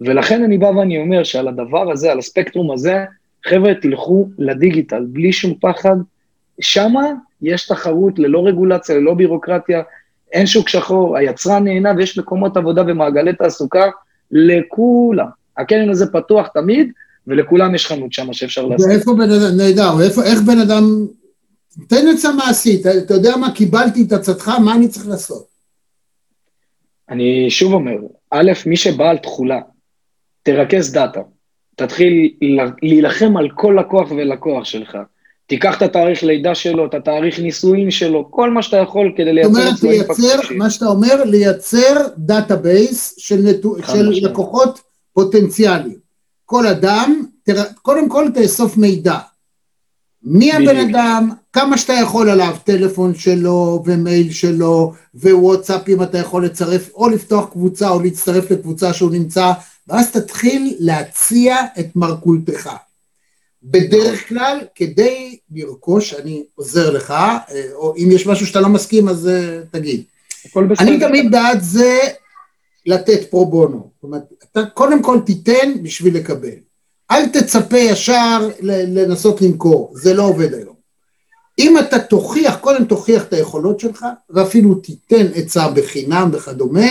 [0.00, 3.04] ולכן אני בא ואני אומר שעל הדבר הזה, על הספקטרום הזה,
[3.46, 5.96] חבר'ה, תלכו לדיגיטל, בלי שום פחד.
[6.60, 7.02] שמה
[7.42, 9.82] יש תחרות ללא רגולציה, ללא בירוקרטיה,
[10.32, 13.90] אין שוק שחור, היצרן נהנה ויש מקומות עבודה ומעגלי תעסוקה
[14.32, 15.26] לכולם.
[15.58, 16.92] הקניון הזה פתוח תמיד,
[17.26, 18.86] ולכולם יש חנות שם שאפשר לעשות.
[18.90, 21.06] ואיפה בן אדם, נהדר, איך בן אדם,
[21.88, 25.46] תן עצה מעשית, אתה יודע מה, קיבלתי את עצתך, מה אני צריך לעשות?
[27.10, 27.96] אני שוב אומר,
[28.30, 29.60] א', מי שבעל תכולה,
[30.42, 31.20] תרכז data,
[31.76, 32.34] תתחיל
[32.82, 34.98] להילחם על כל לקוח ולקוח שלך.
[35.52, 39.70] תיקח את התאריך לידה שלו, את התאריך נישואין שלו, כל מה שאתה יכול כדי לייצר
[39.70, 40.54] אצלו impact רגשי.
[40.54, 44.80] מה שאתה אומר, לייצר database של, נטו, של לקוחות
[45.12, 45.96] פוטנציאליים.
[46.44, 47.62] כל אדם, תר...
[47.82, 49.18] קודם כל תאסוף מידע.
[50.22, 56.44] מי הבן אדם, כמה שאתה יכול עליו, טלפון שלו ומייל שלו ווואטסאפ אם אתה יכול
[56.44, 59.52] לצרף, או לפתוח קבוצה או להצטרף לקבוצה שהוא נמצא,
[59.88, 62.70] ואז תתחיל להציע את מרכולתך.
[63.64, 69.08] בדרך כלל, כדי לרכוש, אני עוזר לך, אה, או אם יש משהו שאתה לא מסכים,
[69.08, 70.02] אז אה, תגיד.
[70.56, 71.98] אני תמיד בעד זה
[72.86, 73.90] לתת פרו בונו.
[73.94, 74.22] זאת אומרת,
[74.52, 76.48] אתה קודם כל תיתן בשביל לקבל.
[77.10, 80.74] אל תצפה ישר לנסות למכור, זה לא עובד היום.
[81.58, 86.90] אם אתה תוכיח, קודם תוכיח את היכולות שלך, ואפילו תיתן עצה בחינם וכדומה,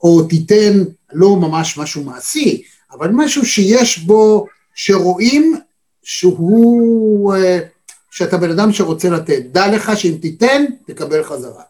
[0.00, 5.56] או תיתן לא ממש משהו מעשי, אבל משהו שיש בו, שרואים
[6.08, 7.58] שהוא, אה,
[8.10, 9.42] שאתה בן אדם שרוצה לתת.
[9.52, 11.62] דע לך שאם תיתן, תקבל חזרה.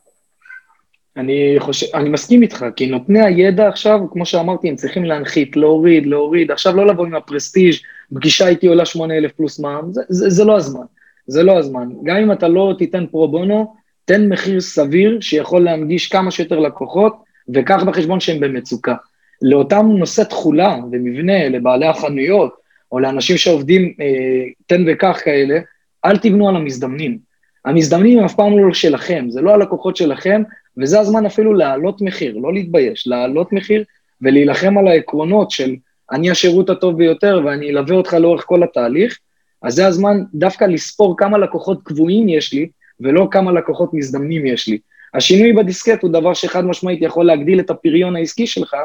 [1.16, 6.06] אני חושב, אני מסכים איתך, כי נותני הידע עכשיו, כמו שאמרתי, הם צריכים להנחית, להוריד,
[6.06, 7.74] להוריד, עכשיו לא לבוא עם הפרסטיג',
[8.14, 10.84] פגישה איתי עולה 8,000 פלוס מע"מ, זה, זה, זה לא הזמן,
[11.26, 11.88] זה לא הזמן.
[12.04, 13.74] גם אם אתה לא תיתן פרו בונו,
[14.04, 17.16] תן מחיר סביר שיכול להנגיש כמה שיותר לקוחות,
[17.54, 18.94] וקח בחשבון שהם במצוקה.
[19.42, 25.58] לאותם נושא תכולה ומבנה, לבעלי החנויות, או לאנשים שעובדים אה, תן וקח כאלה,
[26.04, 27.18] אל תבנו על המזדמנים.
[27.64, 30.42] המזדמנים הם אף פעם לא שלכם, זה לא הלקוחות שלכם,
[30.76, 33.84] וזה הזמן אפילו להעלות מחיר, לא להתבייש, להעלות מחיר
[34.22, 35.76] ולהילחם על העקרונות של
[36.12, 39.18] אני השירות הטוב ביותר ואני אלווה אותך לאורך כל התהליך,
[39.62, 42.68] אז זה הזמן דווקא לספור כמה לקוחות קבועים יש לי,
[43.00, 44.78] ולא כמה לקוחות מזדמנים יש לי.
[45.14, 48.76] השינוי בדיסקט הוא דבר שחד משמעית יכול להגדיל את הפריון העסקי שלך,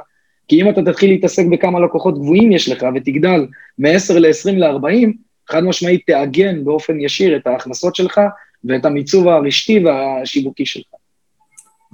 [0.48, 3.46] כי אם אתה תתחיל להתעסק בכמה לקוחות גבוהים יש לך ותגדל
[3.78, 5.08] מ-10 ל-20 ל-40,
[5.50, 8.22] חד משמעית תעגן באופן ישיר את ההכנסות שלך
[8.64, 10.86] ואת המיצוב הרשתי והשיווקי שלך.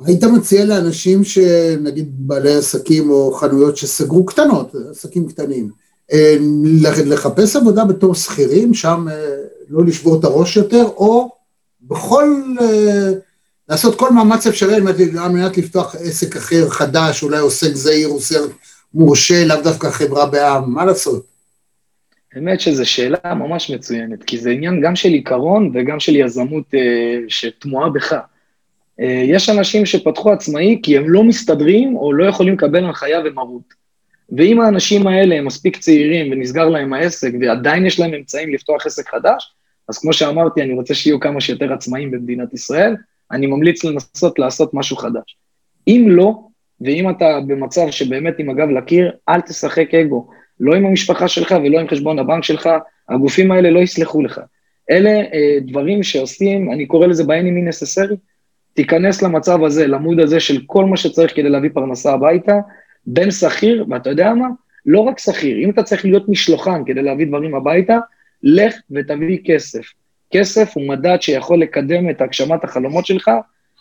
[0.06, 5.70] היית מציע לאנשים שנגיד בעלי עסקים או חנויות שסגרו קטנות, עסקים קטנים,
[6.14, 6.36] אה,
[7.06, 9.36] לחפש עבודה בתור שכירים, שם אה,
[9.70, 11.30] לא לשבור את הראש יותר, או
[11.82, 13.12] בכל, אה,
[13.70, 18.40] לעשות כל מאמץ אפשרי על מנת לפתוח עסק אחר, חדש, אולי עוסק זעיר, עוסק
[18.94, 21.26] מורשה, לאו דווקא חברה בעם, מה לעשות?
[22.34, 26.80] האמת שזו שאלה ממש מצוינת, כי זה עניין גם של עיקרון וגם של יזמות אה,
[27.28, 28.14] שתמוהה בך.
[29.00, 33.80] אה, יש אנשים שפתחו עצמאי כי הם לא מסתדרים או לא יכולים לקבל הנחיה ומרות.
[34.38, 39.10] ואם האנשים האלה הם מספיק צעירים ונסגר להם העסק ועדיין יש להם אמצעים לפתוח עסק
[39.10, 39.54] חדש,
[39.90, 42.96] אז כמו שאמרתי, אני רוצה שיהיו כמה שיותר עצמאים במדינת ישראל,
[43.32, 45.38] אני ממליץ לנסות לעשות משהו חדש.
[45.88, 46.40] אם לא,
[46.82, 50.28] ואם אתה במצב שבאמת עם הגב לקיר, אל תשחק אגו.
[50.60, 52.70] לא עם המשפחה שלך ולא עם חשבון הבנק שלך,
[53.10, 54.42] הגופים האלה לא יסלחו לך.
[54.90, 58.16] אלה אה, דברים שעושים, אני קורא לזה ב-any mean necessary,
[58.74, 62.60] תיכנס למצב הזה, למוד הזה של כל מה שצריך כדי להביא פרנסה הביתה,
[63.06, 64.48] בין שכיר, ואתה יודע מה?
[64.86, 67.98] לא רק שכיר, אם אתה צריך להיות משלוחן כדי להביא דברים הביתה,
[68.44, 69.86] לך ותביא כסף.
[70.32, 73.32] כסף הוא מדד שיכול לקדם את הגשמת החלומות שלך,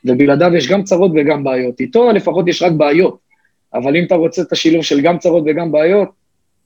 [0.05, 1.81] ובלעדיו יש גם צרות וגם בעיות.
[1.81, 3.19] איתו לפחות יש רק בעיות,
[3.75, 6.09] אבל אם אתה רוצה את השילוב של גם צרות וגם בעיות,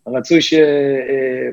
[0.07, 0.55] רצוי, ש...
[0.55, 1.49] אה,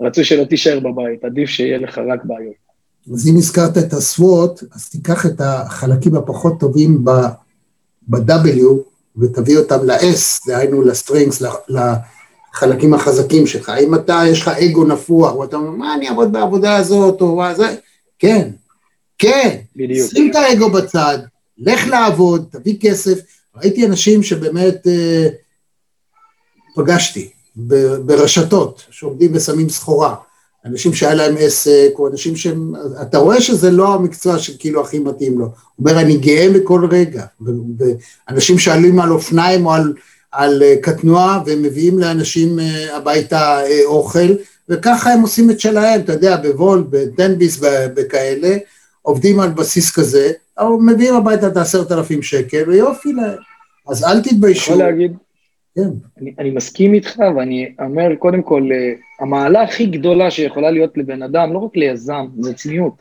[0.00, 2.64] רצוי שלא תישאר בבית, עדיף שיהיה לך רק בעיות.
[3.12, 8.64] אז אם הזכרת את הסוואט, אז תיקח את החלקים הפחות טובים ב-W
[9.18, 11.42] ותביא אותם ל-S, דהיינו לסטרינגס,
[12.54, 13.72] לחלקים החזקים שלך.
[13.82, 17.54] אם אתה, יש לך אגו נפוח, ואתה אומר, מה אני אעבוד בעבודה הזאת, או מה
[17.54, 17.76] זה,
[18.18, 18.50] כן,
[19.18, 20.10] כן, בדיוק.
[20.10, 21.18] שים את האגו בצד,
[21.58, 23.20] לך לעבוד, תביא כסף.
[23.56, 25.28] ראיתי אנשים שבאמת אה,
[26.76, 27.30] פגשתי
[28.06, 30.14] ברשתות, שעובדים ושמים סחורה.
[30.64, 35.38] אנשים שהיה להם עסק, או אנשים שהם, אתה רואה שזה לא המקצוע שכאילו הכי מתאים
[35.38, 35.44] לו.
[35.44, 37.24] הוא אומר, אני גאה בכל רגע.
[37.38, 39.92] ואנשים שעלים על אופניים או על,
[40.34, 44.34] על אה, קטנוע, והם מביאים לאנשים אה, הביתה אה, אוכל,
[44.68, 47.60] וככה הם עושים את שלהם, אתה יודע, בוולט, בטנביס
[47.96, 48.56] וכאלה,
[49.02, 53.38] עובדים על בסיס כזה, אבל מביאים הביתה את העשרת אלפים שקל, ויופי להם.
[53.88, 54.72] אז אל תתביישו.
[54.72, 55.16] יכול להגיד,
[55.74, 55.88] כן.
[56.20, 58.68] אני, אני מסכים איתך, ואני אומר, קודם כל,
[59.20, 62.92] המעלה הכי גדולה שיכולה להיות לבן אדם, לא רק ליזם, זה צניעות.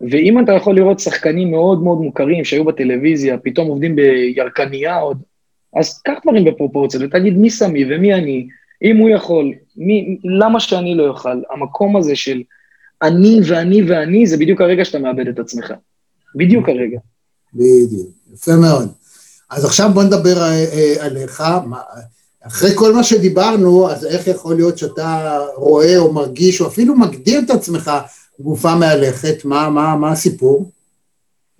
[0.00, 5.18] ואם אתה יכול לראות שחקנים מאוד מאוד מוכרים שהיו בטלוויזיה, פתאום עובדים בירקניה עוד,
[5.76, 8.48] אז קח דברים בפרופורציות ותגיד מי שמי ומי אני,
[8.82, 11.40] אם הוא יכול, מי, למה שאני לא אוכל?
[11.50, 12.42] המקום הזה של
[13.02, 15.72] אני ואני ואני, זה בדיוק הרגע שאתה מאבד את עצמך.
[16.34, 16.98] בדיוק הרגע.
[17.54, 18.92] בדיוק, יפה מאוד.
[19.50, 21.42] אז עכשיו בוא נדבר אה, אה, עליך,
[22.46, 27.40] אחרי כל מה שדיברנו, אז איך יכול להיות שאתה רואה או מרגיש או אפילו מגדיר
[27.40, 27.90] את עצמך
[28.40, 30.70] גופה מהלכת, מה, מה, מה הסיפור?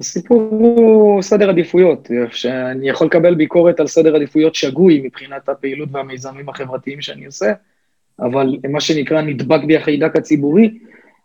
[0.01, 6.49] הסיפור הוא סדר עדיפויות, שאני יכול לקבל ביקורת על סדר עדיפויות שגוי מבחינת הפעילות והמיזמים
[6.49, 7.53] החברתיים שאני עושה,
[8.21, 10.79] אבל מה שנקרא נדבק בי החיידק הציבורי,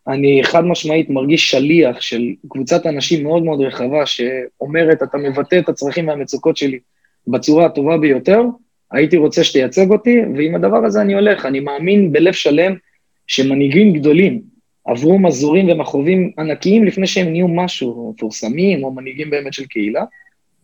[0.07, 5.69] אני חד משמעית מרגיש שליח של קבוצת אנשים מאוד מאוד רחבה שאומרת, אתה מבטא את
[5.69, 6.79] הצרכים והמצוקות שלי
[7.27, 8.41] בצורה הטובה ביותר,
[8.91, 11.45] הייתי רוצה שתייצג אותי, ועם הדבר הזה אני הולך.
[11.45, 12.75] אני מאמין בלב שלם
[13.27, 14.50] שמנהיגים גדולים
[14.85, 20.03] עברו מזורים ומכאובים ענקיים לפני שהם נהיו משהו, מפורסמים או מנהיגים באמת של קהילה,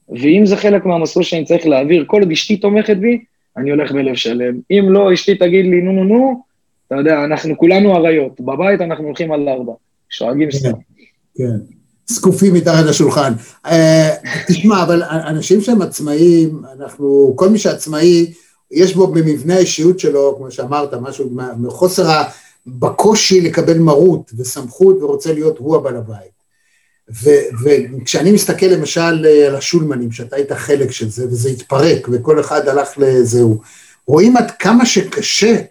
[0.09, 3.23] ואם זה חלק מהמסלול שאני צריך להעביר, כל עוד אשתי תומכת בי,
[3.57, 4.59] אני הולך בלב שלם.
[4.71, 6.43] אם לא, אשתי תגיד לי, נו נו נו,
[6.87, 9.73] אתה יודע, אנחנו כולנו אריות, בבית אנחנו הולכים על ארבע,
[10.09, 10.71] שואגים סתם.
[11.37, 11.57] כן,
[12.07, 13.33] זקופים מתחת לשולחן.
[13.65, 14.09] אה,
[14.47, 18.33] תשמע, אבל אנשים שהם עצמאים, אנחנו, כל מי שעצמאי,
[18.71, 22.21] יש בו במבנה האישיות שלו, כמו שאמרת, משהו, מחוסר,
[22.67, 26.37] בקושי לקבל מרות וסמכות ורוצה להיות הוא הבעל הבית.
[27.63, 32.89] וכשאני מסתכל למשל על השולמנים, שאתה היית חלק של זה, וזה התפרק, וכל אחד הלך
[32.97, 33.61] לזהו,
[34.07, 35.61] רואים עד כמה שקשה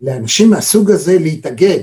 [0.00, 1.80] לאנשים מהסוג הזה להתאגד.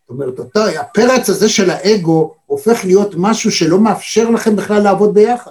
[0.00, 5.14] זאת אומרת, אותו, הפרץ הזה של האגו הופך להיות משהו שלא מאפשר לכם בכלל לעבוד
[5.14, 5.50] ביחד.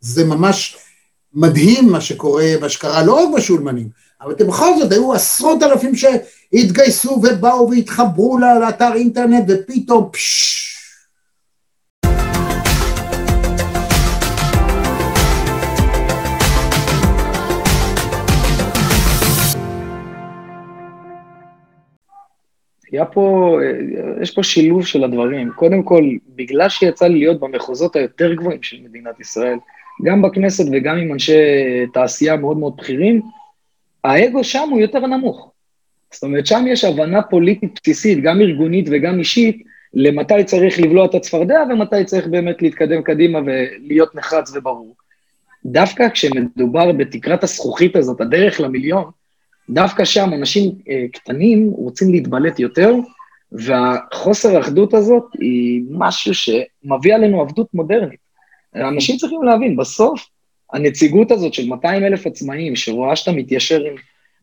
[0.00, 0.76] זה ממש
[1.34, 3.88] מדהים מה שקורה, מה שקרה לא רק בשולמנים,
[4.20, 5.94] אבל אתם בכל זאת, היו עשרות אלפים
[6.54, 10.66] שהתגייסו ובאו והתחברו לאתר אינטרנט, ופתאום פששש.
[22.92, 23.58] היה פה,
[24.22, 25.50] יש פה שילוב של הדברים.
[25.56, 29.58] קודם כל, בגלל שיצא לי להיות במחוזות היותר גבוהים של מדינת ישראל,
[30.04, 31.32] גם בכנסת וגם עם אנשי
[31.92, 33.22] תעשייה מאוד מאוד בכירים,
[34.04, 35.52] האגו שם הוא יותר נמוך.
[36.16, 39.62] זאת אומרת, שם יש הבנה פוליטית בסיסית, גם ארגונית וגם אישית,
[39.94, 44.96] למתי צריך לבלוע את הצפרדע ומתי צריך באמת להתקדם קדימה ולהיות נחרץ וברור.
[45.64, 49.04] דווקא כשמדובר בתקרת הזכוכית הזאת, הדרך למיליון,
[49.70, 52.94] דווקא שם אנשים אה, קטנים רוצים להתבלט יותר,
[53.52, 58.20] והחוסר האחדות הזאת היא משהו שמביא עלינו עבדות מודרנית.
[58.74, 60.26] אנשים צריכים להבין, בסוף
[60.72, 63.94] הנציגות הזאת של 200 אלף עצמאים, שרואה שאתה מתיישר עם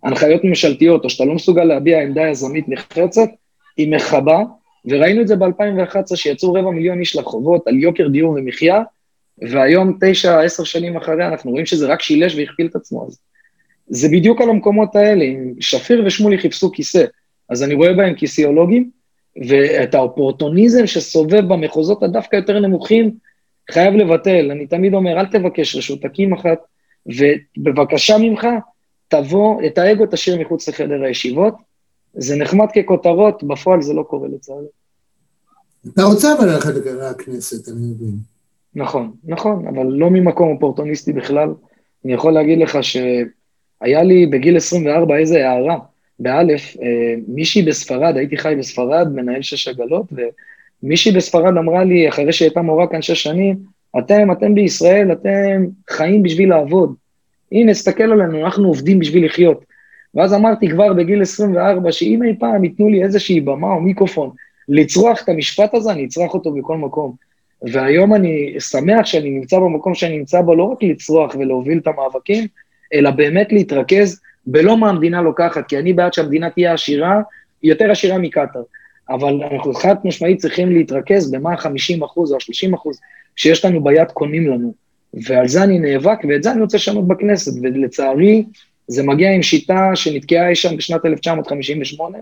[0.04, 3.30] הנחיות ממשלתיות, או שאתה לא מסוגל להביע עמדה יזמית נחרצת,
[3.78, 4.44] היא מכבה,
[4.86, 8.82] וראינו את זה ב-2011, שיצאו רבע מיליון איש לרחובות על יוקר דיור ומחיה,
[9.38, 13.08] והיום, תשע, עשר שנים אחריה, אנחנו רואים שזה רק שילש והכפיל את עצמו.
[13.08, 13.20] אז
[13.88, 17.06] זה בדיוק על המקומות האלה, אם שפיר ושמולי חיפשו כיסא,
[17.50, 18.90] אז אני רואה בהם כיסאולוגים,
[19.48, 23.12] ואת האופורטוניזם שסובב במחוזות הדווקא יותר נמוכים,
[23.72, 24.52] חייב לבטל.
[24.52, 26.58] אני תמיד אומר, אל תבקש רשות, תקים אחת,
[27.06, 28.48] ובבקשה ממך,
[29.16, 31.54] תבוא, את האגו תשאיר מחוץ לחדר הישיבות.
[32.14, 34.66] זה נחמד ככותרות, בפועל זה לא קורה לצערי.
[35.88, 38.16] אתה רוצה אבל ללכת לכנסת, אני מבין.
[38.76, 41.50] נכון, נכון, אבל לא ממקום אופורטוניסטי בכלל.
[42.06, 45.78] אני יכול להגיד לך שהיה לי בגיל 24 איזה הערה.
[46.20, 50.06] באלף, אה, מישהי בספרד, הייתי חי בספרד, מנהל שש עגלות,
[50.84, 53.58] ומישהי בספרד אמרה לי, אחרי שהיא הייתה מורה כאן שש שנים,
[54.00, 56.94] אתם, אתם בישראל, אתם חיים בשביל לעבוד.
[57.54, 59.66] הנה, תסתכל עלינו, אנחנו עובדים בשביל לחיות.
[60.16, 64.30] ואז אמרתי כבר בגיל 24, שאם אי פעם ייתנו לי איזושהי במה או מיקרופון
[64.70, 67.16] לצרוח את המשפט הזה, אני אצרח אותו בכל מקום.
[67.62, 72.48] והיום אני שמח שאני נמצא במקום שאני נמצא בו, לא רק לצרוח ולהוביל את המאבקים,
[72.94, 77.22] אלא באמת להתרכז בלא מה המדינה לוקחת, כי אני בעד שהמדינה תהיה עשירה,
[77.64, 78.62] יותר עשירה מקטאר.
[79.10, 83.00] אבל אנחנו חד משמעית צריכים להתרכז במה ה-50 אחוז או ה-30 אחוז
[83.36, 84.83] שיש לנו ביד קונים לנו.
[85.14, 88.44] ועל זה אני נאבק, ואת זה אני רוצה לשנות בכנסת, ולצערי,
[88.88, 92.18] זה מגיע עם שיטה שנתקעה אי שם בשנת 1958,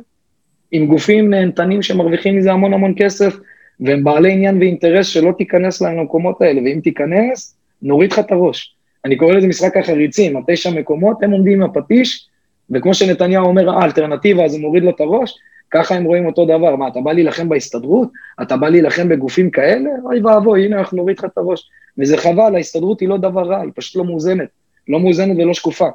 [0.71, 3.35] עם גופים נהנתנים שמרוויחים מזה המון המון כסף,
[3.79, 8.75] והם בעלי עניין ואינטרס שלא תיכנס להם למקומות האלה, ואם תיכנס, נוריד לך את הראש.
[9.05, 12.27] אני קורא לזה משחק החריצים, התשע מקומות, הם עומדים עם הפטיש,
[12.69, 15.37] וכמו שנתניהו אומר, האלטרנטיבה, אז הוא מוריד לו את הראש,
[15.71, 16.75] ככה הם רואים אותו דבר.
[16.75, 18.09] מה, אתה בא להילחם בהסתדרות?
[18.41, 19.89] אתה בא להילחם בגופים כאלה?
[20.03, 21.69] אוי ואבוי, הנה, אנחנו נוריד לך את הראש.
[21.97, 24.47] וזה חבל, ההסתדרות היא לא דבר רע, היא פשוט לא מאוזנת.
[24.87, 25.87] לא מאוזנת ולא שקופה.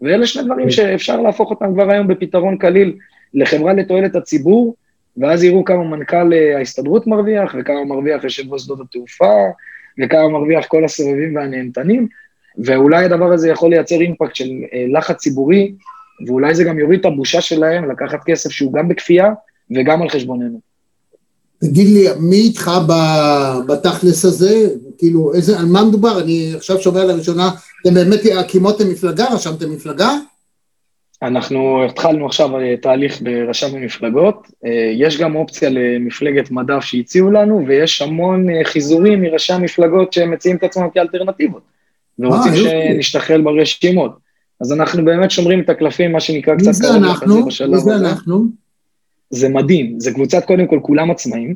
[0.00, 2.96] ואלה שני דברים שאפשר להפוך אותם כבר היום בפתרון קליל
[3.34, 4.74] לחברה לתועלת הציבור,
[5.16, 9.34] ואז יראו כמה מנכ"ל אה, ההסתדרות מרוויח, וכמה מרוויח יושב ראש שדות התעופה,
[9.98, 12.08] וכמה מרוויח כל הסובבים והנהנתנים,
[12.58, 15.72] ואולי הדבר הזה יכול לייצר אימפקט של אה, לחץ ציבורי,
[16.26, 19.32] ואולי זה גם יוריד את הבושה שלהם לקחת כסף שהוא גם בכפייה
[19.76, 20.60] וגם על חשבוננו.
[21.60, 22.70] תגיד לי, מי איתך
[23.68, 24.68] בתכלס הזה?
[24.98, 26.20] כאילו, איזה, על מה מדובר?
[26.20, 27.50] אני עכשיו שומע לראשונה,
[27.82, 30.10] אתם באמת הקימותם מפלגה, רשמתם מפלגה?
[31.22, 37.64] אנחנו התחלנו עכשיו אה, תהליך ברשם המפלגות, אה, יש גם אופציה למפלגת מדף שהציעו לנו,
[37.66, 41.62] ויש המון חיזורים מראשי המפלגות שמציעים את עצמם כאלטרנטיבות.
[42.18, 44.25] ורוצים אה, שנשתחרר ברשימות.
[44.60, 47.90] אז אנחנו באמת שומרים את הקלפים, מה שנקרא קצת לחזיר בשלב הזה.
[47.90, 48.44] מי זה אנחנו?
[49.30, 51.54] זה מדהים, זה קבוצת קודם כל כולם עצמאים,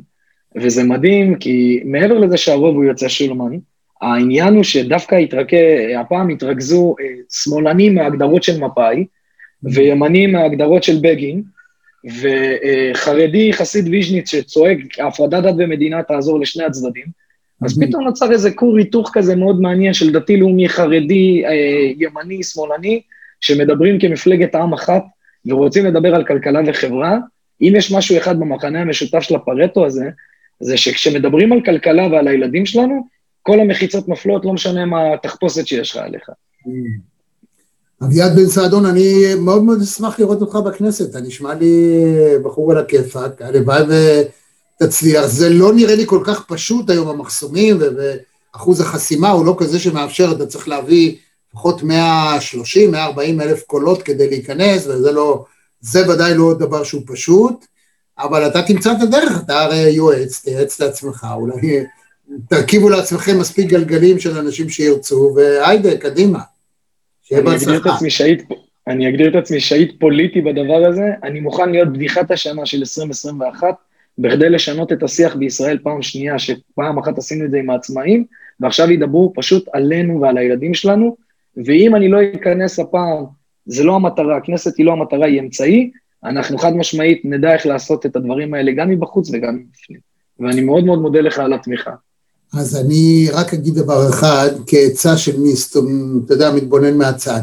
[0.55, 3.57] וזה מדהים כי מעבר לזה שהרוב הוא יוצא שולמן,
[4.01, 5.53] העניין הוא שדווקא התרכ...
[5.99, 9.05] הפעם התרכזו אה, שמאלנים מההגדרות של מפא"י,
[9.63, 11.43] וימנים מההגדרות של בגין,
[12.05, 17.05] וחרדי חסיד ויז'ניץ שצועק, הפרדת דת ומדינה תעזור לשני הצדדים,
[17.61, 21.51] אז פתאום נוצר איזה כור היתוך כזה מאוד מעניין של דתי-לאומי, חרדי, אה,
[21.97, 23.01] ימני, שמאלני,
[23.41, 25.03] שמדברים כמפלגת עם אחת
[25.45, 27.17] ורוצים לדבר על כלכלה וחברה.
[27.61, 30.05] אם יש משהו אחד במחנה המשותף של הפרטו הזה,
[30.59, 33.07] זה שכשמדברים על כלכלה ועל הילדים שלנו,
[33.43, 36.29] כל המחיצות נופלות, לא משנה מה התחפושת שיש לך עליך.
[38.03, 42.03] אביעד בן סעדון, אני מאוד מאוד אשמח לראות אותך בכנסת, אתה נשמע לי
[42.43, 43.83] בחור על הכיפאק, הלוואי
[44.83, 45.25] תצליח.
[45.25, 50.31] זה לא נראה לי כל כך פשוט היום המחסומים, ואחוז החסימה הוא לא כזה שמאפשר,
[50.31, 51.15] אתה צריך להביא
[51.53, 55.45] לפחות 130, 140 אלף קולות כדי להיכנס, וזה לא,
[55.81, 57.65] זה ודאי לא דבר שהוא פשוט,
[58.19, 61.83] אבל אתה תמצא את הדרך, אתה הרי יועץ, תייעץ לעצמך, אולי
[62.49, 66.39] תרכיבו לעצמכם מספיק גלגלים של אנשים שירצו, והיידה, קדימה.
[67.23, 67.97] שיהיה בהצלחה.
[68.87, 73.67] אני אגדיר את עצמי שהיד פוליטי בדבר הזה, אני מוכן להיות בדיחת השנה של 2021,
[74.21, 78.25] בכדי לשנות את השיח בישראל פעם שנייה, שפעם אחת עשינו את זה עם העצמאים,
[78.59, 81.15] ועכשיו ידברו פשוט עלינו ועל הילדים שלנו,
[81.65, 83.23] ואם אני לא אכנס הפעם,
[83.65, 85.91] זה לא המטרה, הכנסת היא לא המטרה, היא אמצעי,
[86.23, 89.99] אנחנו חד משמעית נדע איך לעשות את הדברים האלה גם מבחוץ וגם מבפנים.
[90.39, 91.91] ואני מאוד מאוד מודה לך על התמיכה.
[92.53, 95.49] אז אני רק אגיד דבר אחד, כעצה של מי,
[96.25, 97.41] אתה יודע, מתבונן מהצד.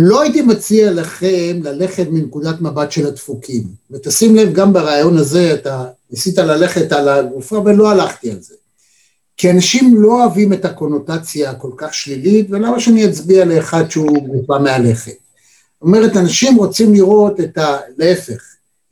[0.00, 3.62] לא הייתי מציע לכם ללכת מנקודת מבט של הדפוקים.
[3.90, 8.54] ותשים לב, גם ברעיון הזה אתה ניסית ללכת על הגופה ולא הלכתי על זה.
[9.36, 14.58] כי אנשים לא אוהבים את הקונוטציה הכל כך שלילית, ולמה שאני אצביע לאחד שהוא גופה
[14.58, 15.12] מהלכת?
[15.12, 17.76] זאת אומרת, אנשים רוצים לראות את ה...
[17.96, 18.42] להפך,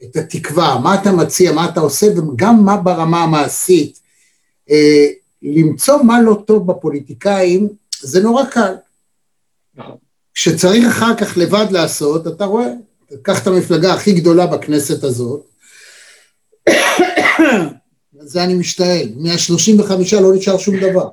[0.02, 4.00] את התקווה, מה אתה מציע, מה אתה עושה, וגם מה ברמה המעשית.
[4.70, 5.06] אה,
[5.42, 7.68] למצוא מה לא טוב בפוליטיקאים,
[8.00, 8.74] זה נורא קל.
[9.74, 10.05] נכון.
[10.36, 12.68] כשצריך אחר כך לבד לעשות, אתה רואה,
[13.22, 15.40] קח את המפלגה הכי גדולה בכנסת הזאת,
[18.20, 21.08] זה אני משתעל, מה-35 לא נשאר שום דבר,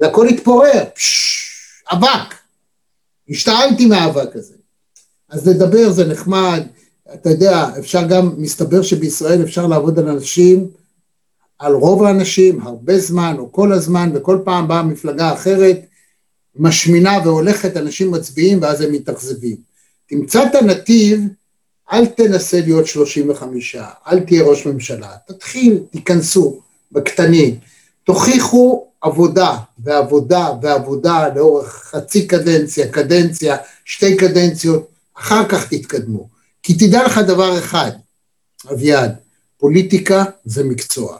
[0.00, 0.82] והכל התפורר,
[1.92, 2.34] אבק,
[3.28, 4.54] השתעלתי מהאבק הזה.
[5.28, 6.62] אז לדבר זה נחמד,
[7.14, 10.68] אתה יודע, אפשר גם, מסתבר שבישראל אפשר לעבוד על אנשים,
[11.58, 15.80] על רוב האנשים, הרבה זמן או כל הזמן, וכל פעם באה מפלגה אחרת,
[16.56, 19.56] משמינה והולכת, אנשים מצביעים ואז הם מתאכזבים.
[20.08, 21.20] תמצא את הנתיב,
[21.92, 23.76] אל תנסה להיות 35,
[24.06, 26.60] אל תהיה ראש ממשלה, תתחיל, תיכנסו
[26.92, 27.58] בקטנים,
[28.04, 36.28] תוכיחו עבודה ועבודה ועבודה לאורך חצי קדנציה, קדנציה, שתי קדנציות, אחר כך תתקדמו.
[36.62, 37.90] כי תדע לך דבר אחד,
[38.72, 39.14] אביעד,
[39.58, 41.18] פוליטיקה זה מקצוע.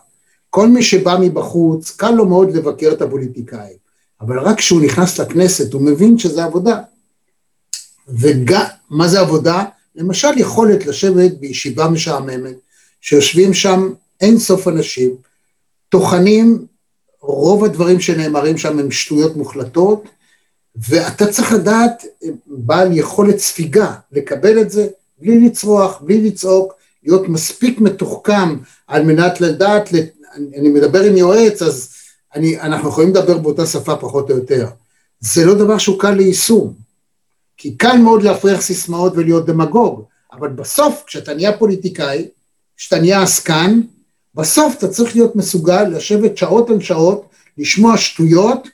[0.50, 3.81] כל מי שבא מבחוץ, קל לו מאוד לבקר את הפוליטיקאים.
[4.26, 6.80] אבל רק כשהוא נכנס לכנסת הוא מבין שזה עבודה.
[8.08, 9.64] וגם, מה זה עבודה?
[9.96, 12.54] למשל יכולת לשבת בישיבה משעממת,
[13.00, 15.10] שיושבים שם אין סוף אנשים,
[15.88, 16.66] טוחנים,
[17.20, 20.04] רוב הדברים שנאמרים שם הם שטויות מוחלטות,
[20.76, 22.04] ואתה צריך לדעת,
[22.46, 28.56] בעל יכולת ספיגה, לקבל את זה בלי לצרוח, בלי לצעוק, להיות מספיק מתוחכם
[28.86, 29.88] על מנת לדעת,
[30.34, 31.91] אני מדבר עם יועץ, אז
[32.34, 34.68] אני, אנחנו יכולים לדבר באותה שפה פחות או יותר.
[35.20, 36.72] זה לא דבר שהוא קל ליישום,
[37.56, 40.02] כי קל מאוד להפריח סיסמאות ולהיות דמגוג,
[40.32, 42.28] אבל בסוף כשאתה נהיה פוליטיקאי,
[42.76, 43.80] כשאתה נהיה עסקן,
[44.34, 47.28] בסוף אתה צריך להיות מסוגל לשבת שעות על שעות,
[47.58, 48.68] לשמוע שטויות,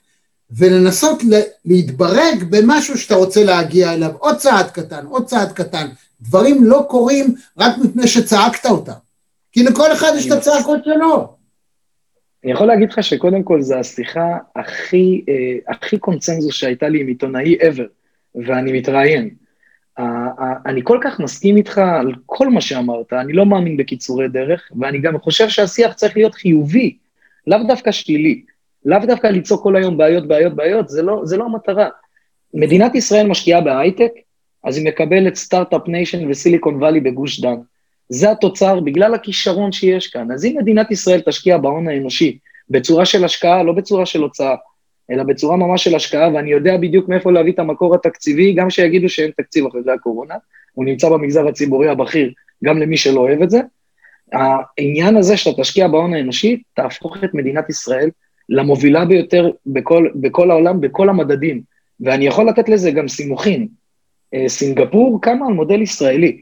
[0.50, 1.22] ולנסות
[1.64, 5.88] להתברג במשהו שאתה רוצה להגיע אליו, עוד צעד קטן, עוד צעד קטן.
[6.20, 8.92] דברים לא קורים רק מפני שצעקת אותם,
[9.52, 11.37] כי לכל אחד יש את הצעקות שלו.
[12.48, 17.06] אני יכול להגיד לך שקודם כל זו השיחה הכי, אה, הכי קונצנזוס שהייתה לי עם
[17.06, 17.86] עיתונאי ever,
[18.34, 19.30] ואני מתראיין.
[19.98, 20.04] אה,
[20.40, 24.70] אה, אני כל כך מסכים איתך על כל מה שאמרת, אני לא מאמין בקיצורי דרך,
[24.80, 26.96] ואני גם חושב שהשיח צריך להיות חיובי,
[27.46, 28.42] לאו דווקא שלילי.
[28.84, 31.88] לאו דווקא לצעוק כל היום בעיות, בעיות, בעיות, זה לא, זה לא המטרה.
[32.54, 34.12] מדינת ישראל משקיעה בהייטק,
[34.64, 37.56] אז היא מקבלת start-up nation ו Silicon Valley בגוש דן.
[38.08, 40.32] זה התוצר בגלל הכישרון שיש כאן.
[40.32, 42.38] אז אם מדינת ישראל תשקיע בהון האנושי
[42.70, 44.54] בצורה של השקעה, לא בצורה של הוצאה,
[45.10, 49.08] אלא בצורה ממש של השקעה, ואני יודע בדיוק מאיפה להביא את המקור התקציבי, גם שיגידו
[49.08, 50.34] שאין תקציב אחרי הקורונה,
[50.72, 52.32] הוא נמצא במגזר הציבורי הבכיר,
[52.64, 53.60] גם למי שלא אוהב את זה.
[54.32, 58.10] העניין הזה שאתה תשקיע בהון האנושי, תהפוך את מדינת ישראל
[58.48, 61.62] למובילה ביותר בכל, בכל העולם, בכל המדדים.
[62.00, 63.68] ואני יכול לתת לזה גם סימוכין.
[64.34, 66.40] אה, סינגפור קמה על מודל ישראלי.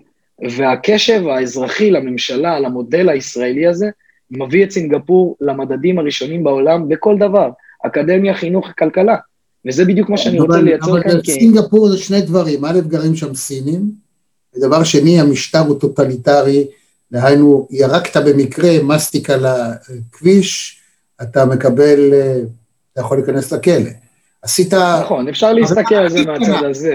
[0.57, 3.87] והקשב האזרחי לממשלה, למודל הישראלי הזה,
[4.31, 7.51] מביא את סינגפור למדדים הראשונים בעולם בכל דבר,
[7.87, 9.17] אקדמיה, חינוך, כלכלה.
[9.67, 11.11] וזה בדיוק מה שאני רוצה לייצר כאן.
[11.11, 13.91] אבל סינגפור זה שני דברים, א', גרים שם סינים,
[14.57, 16.67] ודבר שני, המשטר הוא טוטליטרי,
[17.13, 20.81] דהיינו, ירקת במקרה מסטיק על הכביש,
[21.23, 22.39] אתה מקבל, אה,
[22.93, 23.91] אתה יכול להיכנס לכלא.
[24.47, 24.75] עשית...
[24.75, 26.95] נכון, אפשר להסתכל על זה מהצד הזה,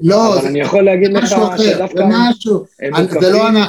[0.00, 1.26] לא, אבל אני יכול להגיד לך
[1.58, 2.02] שדווקא...
[3.20, 3.64] זה לא אנחנו.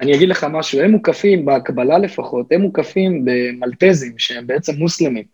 [0.00, 5.24] אני אגיד לך משהו, הם מוקפים, בהקבלה לפחות, הם מוקפים במלטזים שהם בעצם מוסלמים,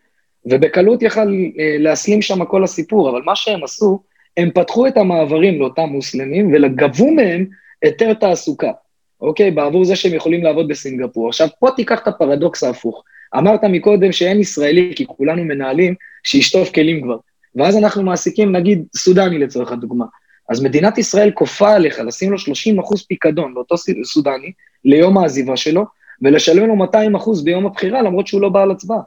[0.46, 4.00] ובקלות יכל אה, להסלים שם כל הסיפור, אבל מה שהם עשו,
[4.36, 7.46] הם פתחו את המעברים לאותם מוסלמים וגבו מהם
[7.82, 8.72] היתר תעסוקה.
[9.20, 9.50] אוקיי?
[9.50, 11.28] בעבור זה שהם יכולים לעבוד בסינגפור.
[11.28, 13.02] עכשיו, פה תיקח את הפרדוקס ההפוך.
[13.38, 17.16] אמרת מקודם שאין ישראלי, כי כולנו מנהלים, שישטוף כלים כבר.
[17.54, 20.04] ואז אנחנו מעסיקים, נגיד, סודני לצורך הדוגמה.
[20.48, 23.74] אז מדינת ישראל כופה עליך לשים לו 30 אחוז פיקדון לאותו
[24.04, 24.52] סודני,
[24.84, 25.84] ליום העזיבה שלו,
[26.22, 29.00] ולשלם לו 200 אחוז ביום הבחירה, למרות שהוא לא בעל הצבעה.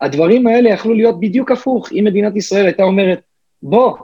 [0.00, 3.20] הדברים האלה יכלו להיות בדיוק הפוך, אם מדינת ישראל הייתה אומרת,
[3.62, 3.96] בוא,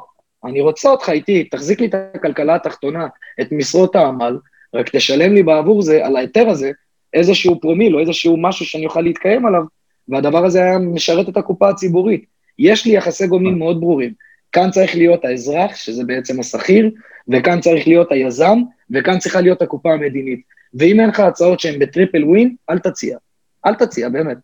[0.44, 3.06] אני רוצה אותך איתי, תחזיק לי את הכלכלה התחתונה,
[3.40, 4.38] את משרות העמל,
[4.74, 6.70] רק תשלם לי בעבור זה, על ההיתר הזה,
[7.16, 9.62] איזשהו פרומיל או איזשהו משהו שאני אוכל להתקיים עליו,
[10.08, 12.24] והדבר הזה היה משרת את הקופה הציבורית.
[12.58, 14.12] יש לי יחסי גומלין מאוד ברורים.
[14.52, 16.90] כאן צריך להיות האזרח, שזה בעצם השכיר,
[17.28, 18.58] וכאן צריך להיות היזם,
[18.90, 20.40] וכאן צריכה להיות הקופה המדינית.
[20.74, 23.18] ואם אין לך הצעות שהן בטריפל ווין, אל תציע.
[23.66, 24.36] אל תציע, באמת.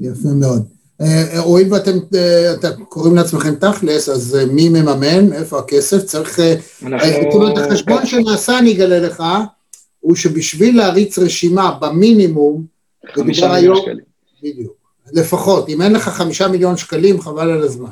[0.00, 0.66] יפה מאוד.
[1.00, 5.32] אה, הואיל ואתם אה, קוראים לעצמכם תכלס, אז אה, מי מממן?
[5.32, 6.04] איפה הכסף?
[6.04, 6.40] צריך...
[6.40, 8.06] זאת אומרת, החשבון כן.
[8.06, 9.22] שנעשה, אני אגלה לך,
[10.02, 12.64] הוא שבשביל להריץ רשימה במינימום,
[13.14, 14.04] חמישה מיליון שקלים.
[14.42, 14.72] בדיוק.
[15.12, 15.68] לפחות.
[15.68, 17.90] אם אין לך חמישה מיליון שקלים, חבל על הזמן.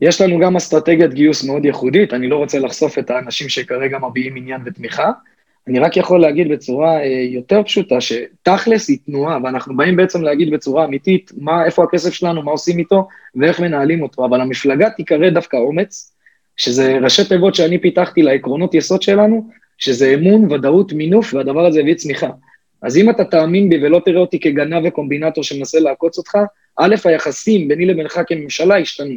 [0.00, 4.36] יש לנו גם אסטרטגיית גיוס מאוד ייחודית, אני לא רוצה לחשוף את האנשים שכרגע מביעים
[4.36, 5.10] עניין ותמיכה,
[5.68, 10.50] אני רק יכול להגיד בצורה אה, יותר פשוטה, שתכלס היא תנועה, ואנחנו באים בעצם להגיד
[10.50, 15.30] בצורה אמיתית, מה, איפה הכסף שלנו, מה עושים איתו, ואיך מנהלים אותו, אבל המפלגה תיקרא
[15.30, 16.14] דווקא אומץ,
[16.56, 19.48] שזה ראשי תיבות שאני פיתחתי לעקרונות יסוד שלנו,
[19.82, 22.30] שזה אמון, ודאות, מינוף, והדבר הזה הביא צמיחה.
[22.82, 26.38] אז אם אתה תאמין בי ולא תראה אותי כגנב וקומבינטור שמנסה לעקוץ אותך,
[26.76, 29.16] א', היחסים ביני לבינך כממשלה ישתנו.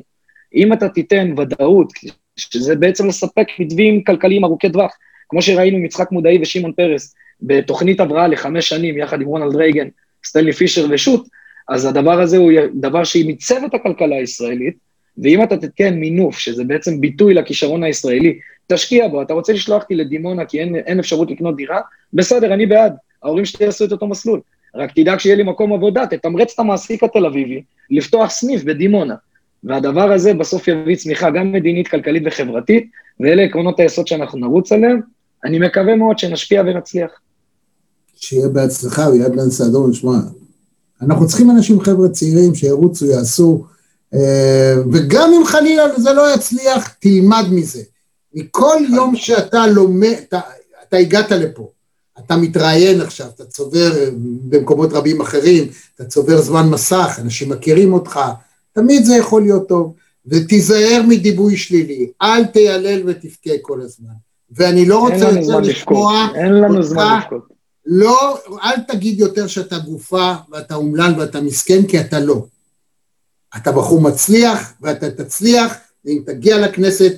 [0.55, 1.93] אם אתה תיתן ודאות,
[2.35, 4.91] שזה בעצם לספק מתווים כלכליים ארוכי טווח,
[5.29, 9.87] כמו שראינו עם יצחק מודעי ושמעון פרס, בתוכנית הבראה לחמש שנים, יחד עם רונלד רייגן,
[10.25, 11.27] סטנלי פישר ושות',
[11.69, 14.75] אז הדבר הזה הוא דבר שייצב את הכלכלה הישראלית,
[15.23, 19.95] ואם אתה תתקן מינוף, שזה בעצם ביטוי לכישרון הישראלי, תשקיע בו, אתה רוצה לשלוח אותי
[19.95, 21.81] לדימונה כי אין, אין אפשרות לקנות דירה,
[22.13, 22.93] בסדר, אני בעד,
[23.23, 24.39] ההורים שלי יעשו את אותו מסלול.
[24.75, 27.61] רק תדאג שיהיה לי מקום עבודה, תתמרץ את המעסיק התל אביבי
[27.91, 29.15] לפתוח סניף בדימונה.
[29.63, 32.89] והדבר הזה בסוף יביא צמיחה גם מדינית, כלכלית וחברתית,
[33.19, 35.01] ואלה עקרונות היסוד שאנחנו נרוץ עליהם.
[35.45, 37.11] אני מקווה מאוד שנשפיע ונצליח.
[38.15, 40.17] שיהיה בהצלחה, ויד לנסה אדום, נשמע.
[41.01, 43.65] אנחנו צריכים אנשים, חבר'ה צעירים, שירוצו, יעשו,
[44.13, 47.81] אה, וגם אם חלילה זה לא יצליח, תלמד מזה.
[48.35, 50.39] מכל יום שאתה לומד, אתה,
[50.87, 51.69] אתה הגעת לפה,
[52.19, 54.09] אתה מתראיין עכשיו, אתה צובר אה,
[54.49, 58.19] במקומות רבים אחרים, אתה צובר זמן מסך, אנשים מכירים אותך,
[58.73, 59.93] תמיד זה יכול להיות טוב,
[60.25, 64.13] ותיזהר מדיבוי שלילי, אל תיילל ותבכה כל הזמן.
[64.51, 67.55] ואני לא רוצה יותר לשמוע אין לנו זמן לבכות.
[67.85, 72.45] לא, אל תגיד יותר שאתה גופה ואתה אומלל ואתה מסכן, כי אתה לא.
[73.57, 75.73] אתה בחור מצליח ואתה תצליח,
[76.05, 77.13] ואם תגיע לכנסת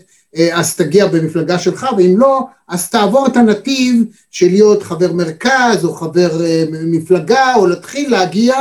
[0.54, 5.94] אז תגיע במפלגה שלך, ואם לא, אז תעבור את הנתיב של להיות חבר מרכז או
[5.94, 8.56] חבר אה, מפלגה, או להתחיל להגיע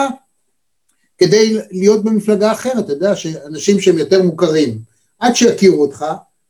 [1.18, 4.78] כדי להיות במפלגה אחרת, אתה יודע, שאנשים שהם יותר מוכרים,
[5.18, 6.04] עד שיכירו אותך,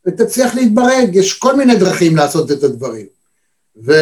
[0.07, 3.07] ותצליח להתברג, יש כל מיני דרכים לעשות את הדברים.
[3.85, 3.93] ו...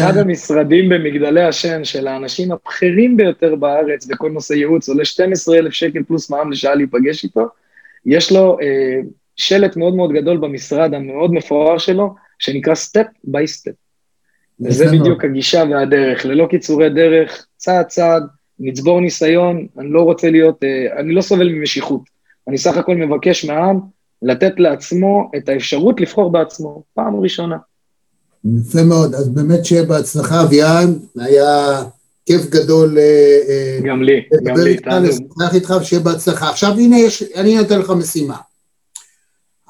[0.00, 6.02] אחד המשרדים במגדלי השן של האנשים הבכירים ביותר בארץ בכל נושא ייעוץ, עולה 12,000 שקל
[6.02, 7.48] פלוס מע"מ לשעה להיפגש איתו,
[8.06, 9.00] יש לו אה,
[9.38, 13.72] שלט מאוד מאוד גדול במשרד המאוד מפואר שלו, שנקרא step by step.
[14.60, 18.22] וזה בדיוק הגישה והדרך, ללא קיצורי דרך, צעד צעד,
[18.58, 22.00] נצבור ניסיון, אני לא רוצה להיות, אה, אני לא סובל ממשיחיות.
[22.48, 23.80] אני סך הכל מבקש מהעם
[24.22, 27.56] לתת לעצמו את האפשרות לבחור בעצמו, פעם ראשונה.
[28.60, 31.82] יפה מאוד, אז באמת שיהיה בהצלחה, אביען, היה
[32.26, 32.98] כיף גדול.
[32.98, 35.10] אה, אה, גם לי, גם לי, תענוג.
[35.10, 36.50] לשוחח איתך ושיהיה בהצלחה.
[36.50, 38.36] עכשיו הנה, יש, אני נותן לך משימה.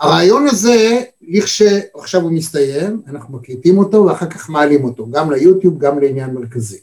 [0.00, 5.98] הרעיון הזה, לכשעכשיו הוא מסתיים, אנחנו מקליטים אותו ואחר כך מעלים אותו, גם ליוטיוב, גם
[5.98, 6.78] לעניין מרכזי.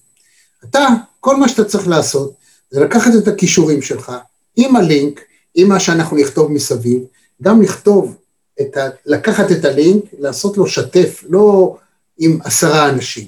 [0.63, 0.87] אתה,
[1.19, 2.33] כל מה שאתה צריך לעשות,
[2.69, 4.11] זה לקחת את הכישורים שלך,
[4.55, 5.21] עם הלינק,
[5.55, 7.03] עם מה שאנחנו נכתוב מסביב,
[7.41, 8.15] גם לכתוב,
[8.61, 11.77] את ה, לקחת את הלינק, לעשות לו שתף, לא
[12.17, 13.27] עם עשרה אנשים.